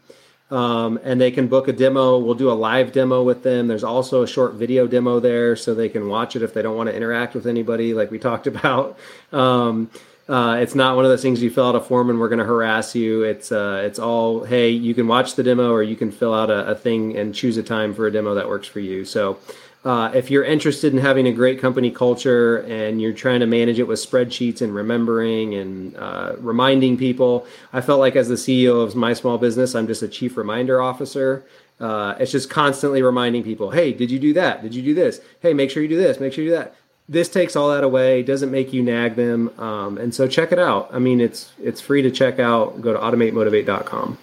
Um, 0.50 0.98
and 1.04 1.20
they 1.20 1.32
can 1.32 1.48
book 1.48 1.68
a 1.68 1.74
demo. 1.74 2.18
We'll 2.18 2.36
do 2.36 2.50
a 2.50 2.54
live 2.54 2.94
demo 2.94 3.22
with 3.22 3.44
them. 3.44 3.68
There's 3.68 3.84
also 3.84 4.24
a 4.24 4.28
short 4.28 4.54
video 4.54 4.88
demo 4.88 5.20
there, 5.20 5.56
so 5.58 5.74
they 5.74 5.90
can 5.90 6.08
watch 6.08 6.36
it 6.38 6.42
if 6.42 6.54
they 6.54 6.62
don't 6.62 6.78
want 6.78 6.90
to 6.90 6.96
interact 6.96 7.34
with 7.34 7.46
anybody, 7.46 7.94
like 7.94 8.12
we 8.12 8.20
talked 8.30 8.48
about. 8.48 8.98
Um, 9.34 9.90
uh, 10.30 10.58
it's 10.60 10.76
not 10.76 10.96
one 10.96 11.06
of 11.06 11.12
those 11.12 11.22
things 11.22 11.42
you 11.42 11.50
fill 11.50 11.68
out 11.68 11.76
a 11.76 11.80
form 11.80 12.10
and 12.10 12.20
we're 12.20 12.28
going 12.28 12.40
to 12.40 12.46
harass 12.46 12.94
you. 12.96 13.24
It's 13.24 13.52
uh, 13.52 13.82
it's 13.86 13.98
all 13.98 14.44
hey, 14.44 14.70
you 14.70 14.94
can 14.94 15.08
watch 15.08 15.36
the 15.36 15.44
demo 15.44 15.72
or 15.72 15.84
you 15.84 15.96
can 15.96 16.12
fill 16.12 16.34
out 16.34 16.50
a, 16.50 16.68
a 16.68 16.76
thing 16.76 17.18
and 17.18 17.34
choose 17.34 17.56
a 17.56 17.64
time 17.64 17.94
for 17.94 18.08
a 18.08 18.12
demo 18.12 18.36
that 18.36 18.48
works 18.48 18.68
for 18.68 18.82
you. 18.82 19.06
So 19.06 19.40
uh, 19.86 20.12
if 20.14 20.30
you're 20.30 20.44
interested 20.44 20.94
in 20.94 21.00
having 21.00 21.28
a 21.28 21.32
great 21.32 21.60
company 21.60 21.92
culture 21.92 22.58
and 22.64 23.02
you're 23.02 23.14
trying 23.14 23.40
to 23.40 23.46
manage 23.46 23.80
it 23.80 23.88
with 23.88 24.00
spreadsheets 24.00 24.62
and 24.62 24.74
remembering 24.74 25.56
and 25.56 25.96
uh, 25.96 26.36
reminding 26.40 26.98
people, 26.98 27.46
I 27.72 27.82
felt 27.82 28.00
like 28.00 28.16
as 28.16 28.28
the 28.28 28.36
CEO 28.36 28.84
of 28.84 28.96
my 28.96 29.14
small 29.14 29.38
business, 29.38 29.76
I'm 29.76 29.88
just 29.88 30.02
a 30.02 30.08
chief 30.08 30.36
reminder 30.36 30.82
officer. 30.82 31.46
Uh, 31.80 32.16
it's 32.20 32.32
just 32.32 32.50
constantly 32.50 33.02
reminding 33.02 33.44
people, 33.44 33.72
hey, 33.72 33.94
did 33.94 34.12
you 34.12 34.20
do 34.20 34.34
that? 34.34 34.62
Did 34.62 34.74
you 34.76 34.82
do 34.82 34.94
this? 34.94 35.22
Hey, 35.42 35.54
make 35.54 35.70
sure 35.70 35.84
you 35.84 35.90
do 35.90 35.98
this. 35.98 36.20
Make 36.20 36.34
sure 36.34 36.44
you 36.44 36.50
do 36.50 36.56
that 36.58 36.76
this 37.10 37.30
takes 37.30 37.56
all 37.56 37.70
that 37.70 37.84
away 37.84 38.22
doesn't 38.22 38.52
make 38.52 38.74
you 38.74 38.84
nag 38.84 39.16
them 39.16 39.50
um, 39.60 39.98
and 39.98 40.14
so 40.14 40.28
check 40.28 40.52
it 40.52 40.60
out 40.60 40.90
i 40.92 41.00
mean 41.00 41.22
it's 41.22 41.52
it's 41.64 41.80
free 41.80 42.02
to 42.02 42.12
check 42.12 42.40
out 42.40 42.82
go 42.82 42.94
to 42.94 43.00
automatemotivate.com 43.00 44.18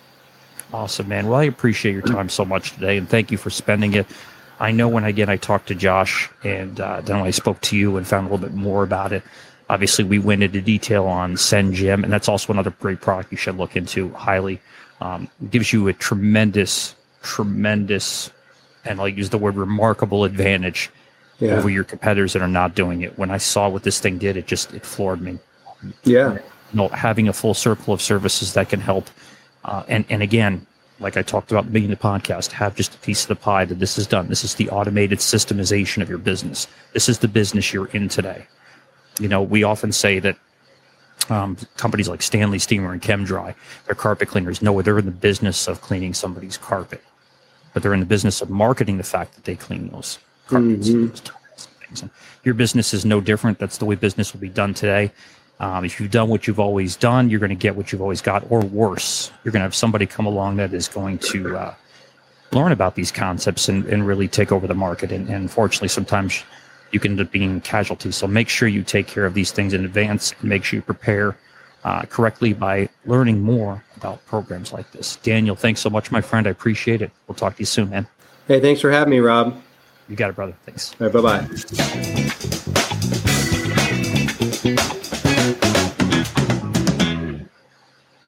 awesome 0.73 1.09
man 1.09 1.27
well 1.27 1.41
i 1.41 1.45
appreciate 1.45 1.93
your 1.93 2.03
time 2.03 2.29
so 2.29 2.45
much 2.45 2.73
today 2.73 2.99
and 2.99 3.09
thank 3.09 3.31
you 3.31 3.39
for 3.39 3.51
spending 3.51 3.95
it 3.95 4.07
i 4.61 4.71
know 4.71 4.89
when 4.89 5.05
again 5.05 5.29
i 5.29 5.37
talked 5.37 5.69
to 5.69 5.75
josh 5.75 6.31
and 6.43 6.81
uh, 6.81 7.01
then 7.01 7.17
i 7.17 7.31
spoke 7.31 7.61
to 7.61 7.77
you 7.77 7.97
and 7.97 8.07
found 8.07 8.27
a 8.27 8.31
little 8.31 8.47
bit 8.47 8.55
more 8.57 8.83
about 8.83 9.13
it 9.13 9.23
obviously 9.71 10.05
we 10.05 10.19
went 10.19 10.43
into 10.43 10.61
detail 10.61 11.07
on 11.07 11.37
SendJim 11.37 12.05
and 12.05 12.13
that's 12.13 12.29
also 12.29 12.53
another 12.53 12.71
great 12.81 13.01
product 13.01 13.33
you 13.33 13.39
should 13.39 13.57
look 13.57 13.77
into 13.77 14.11
highly 14.11 14.61
um, 15.01 15.29
gives 15.51 15.73
you 15.73 15.89
a 15.89 15.93
tremendous 15.93 16.95
tremendous 17.23 18.31
and 18.85 19.01
i'll 19.01 19.09
use 19.09 19.31
the 19.31 19.39
word 19.39 19.57
remarkable 19.57 20.25
advantage 20.25 20.91
yeah. 21.39 21.57
over 21.57 21.71
your 21.71 21.85
competitors 21.85 22.33
that 22.33 22.43
are 22.43 22.49
not 22.49 22.75
doing 22.75 23.03
it. 23.03 23.19
When 23.19 23.31
I 23.31 23.39
saw 23.39 23.69
what 23.69 23.83
this 23.83 24.01
thing 24.01 24.19
did, 24.19 24.37
it 24.37 24.47
just 24.47 24.73
it 24.75 24.85
floored 24.85 25.21
me. 25.21 25.39
Yeah. 26.05 26.35
You 26.35 26.41
know, 26.73 26.89
having 26.89 27.29
a 27.29 27.33
full 27.33 27.55
circle 27.55 27.95
of 27.95 28.01
services 28.01 28.55
that 28.55 28.69
can 28.69 28.81
help. 28.81 29.09
Uh, 29.65 29.85
and 29.89 30.05
and 30.09 30.23
again, 30.23 30.67
like 31.01 31.17
I 31.17 31.23
talked 31.23 31.51
about 31.51 31.65
in 31.65 31.67
the 31.67 31.73
beginning 31.73 31.93
of 31.93 31.99
the 31.99 32.09
podcast, 32.09 32.53
have 32.53 32.77
just 32.77 32.95
a 32.95 32.99
piece 32.99 33.23
of 33.23 33.29
the 33.29 33.37
pie 33.37 33.65
that 33.65 33.79
this 33.79 33.99
is 33.99 34.07
done. 34.07 34.29
This 34.29 34.45
is 34.45 34.55
the 34.55 34.71
automated 34.71 35.19
systemization 35.19 36.03
of 36.03 36.09
your 36.09 36.19
business. 36.19 36.69
This 36.93 37.09
is 37.09 37.19
the 37.19 37.29
business 37.29 37.73
you're 37.73 37.89
in 37.89 38.09
today. 38.09 38.47
You 39.19 39.29
know, 39.29 39.43
we 39.43 39.65
often 39.65 39.93
say 39.93 40.19
that 40.21 40.37
um, 41.31 41.57
companies 41.77 42.09
like 42.09 42.23
Stanley 42.23 42.59
Steamer 42.59 42.93
and 42.93 43.03
ChemDry, 43.03 43.55
they're 43.87 43.95
carpet 43.95 44.29
cleaners. 44.29 44.63
No, 44.63 44.81
they're 44.83 44.99
in 44.99 45.07
the 45.07 45.11
business 45.11 45.67
of 45.67 45.81
cleaning 45.81 46.15
somebody's 46.15 46.57
carpet, 46.57 47.03
but 47.73 47.83
they're 47.83 47.95
in 47.95 48.01
the 48.01 48.07
business 48.07 48.41
of 48.41 48.51
marketing 48.51 48.99
the 48.99 49.05
fact 49.05 49.35
that 49.35 49.45
they 49.45 49.57
clean 49.57 49.89
those 49.89 50.19
carpets. 50.47 50.89
Mm-hmm. 50.89 52.07
your 52.45 52.55
business 52.55 52.93
is 52.95 53.05
no 53.05 53.21
different. 53.21 53.59
That's 53.59 53.79
the 53.79 53.85
way 53.85 53.95
business 53.95 54.33
will 54.33 54.41
be 54.41 54.49
done 54.49 54.75
today. 54.75 55.13
Um, 55.61 55.85
if 55.85 56.01
you've 56.01 56.11
done 56.11 56.29
what 56.29 56.47
you've 56.47 56.61
always 56.61 56.97
done, 56.97 57.31
you're 57.31 57.41
going 57.41 57.51
to 57.51 57.55
get 57.55 57.77
what 57.77 57.93
you've 57.93 58.03
always 58.03 58.21
got, 58.21 58.45
or 58.51 58.61
worse, 58.61 59.31
you're 59.45 59.53
going 59.53 59.61
to 59.61 59.65
have 59.65 59.75
somebody 59.75 60.07
come 60.07 60.27
along 60.27 60.57
that 60.57 60.75
is 60.75 60.89
going 60.89 61.19
to 61.19 61.57
uh, 61.57 61.75
learn 62.53 62.73
about 62.73 62.97
these 62.97 63.13
concepts 63.13 63.69
and, 63.69 63.85
and 63.87 64.07
really 64.07 64.29
take 64.29 64.51
over 64.51 64.67
the 64.67 64.75
market. 64.75 65.13
And, 65.13 65.29
and 65.29 65.37
unfortunately, 65.37 65.89
sometimes 65.89 66.43
you 66.91 67.01
can 67.01 67.13
end 67.13 67.21
up 67.21 67.31
being 67.31 67.61
casualties. 67.61 68.17
So 68.17 68.27
make 68.27 68.49
sure 68.49 68.69
you 68.69 68.83
take 68.83 69.07
care 69.07 69.27
of 69.27 69.35
these 69.35 69.53
things 69.53 69.75
in 69.75 69.85
advance 69.85 70.33
and 70.41 70.49
make 70.49 70.65
sure 70.65 70.79
you 70.79 70.83
prepare 70.83 71.37
uh, 71.85 72.03
correctly 72.03 72.53
by 72.53 72.89
learning 73.05 73.41
more 73.41 73.85
about 73.97 74.25
programs 74.27 74.73
like 74.73 74.91
this. 74.93 75.17
Daniel, 75.17 75.55
thanks 75.55 75.81
so 75.81 75.91
much, 75.91 76.11
my 76.11 76.21
friend. 76.21 76.47
I 76.47 76.51
appreciate 76.51 77.03
it. 77.03 77.11
We'll 77.29 77.37
talk 77.37 77.57
to 77.57 77.61
you 77.61 77.67
soon, 77.67 77.91
man. 77.91 78.07
Hey, 78.49 78.61
thanks 78.61 78.81
for 78.81 78.91
having 78.91 79.11
me, 79.11 79.21
Rob. 79.21 79.61
You 80.09 80.17
got 80.17 80.31
it, 80.31 80.37
brother. 80.37 80.55
Thanks. 80.67 80.95
All 81.01 81.09
right, 81.09 81.13
bye 81.13 81.45
bye. 82.75 82.81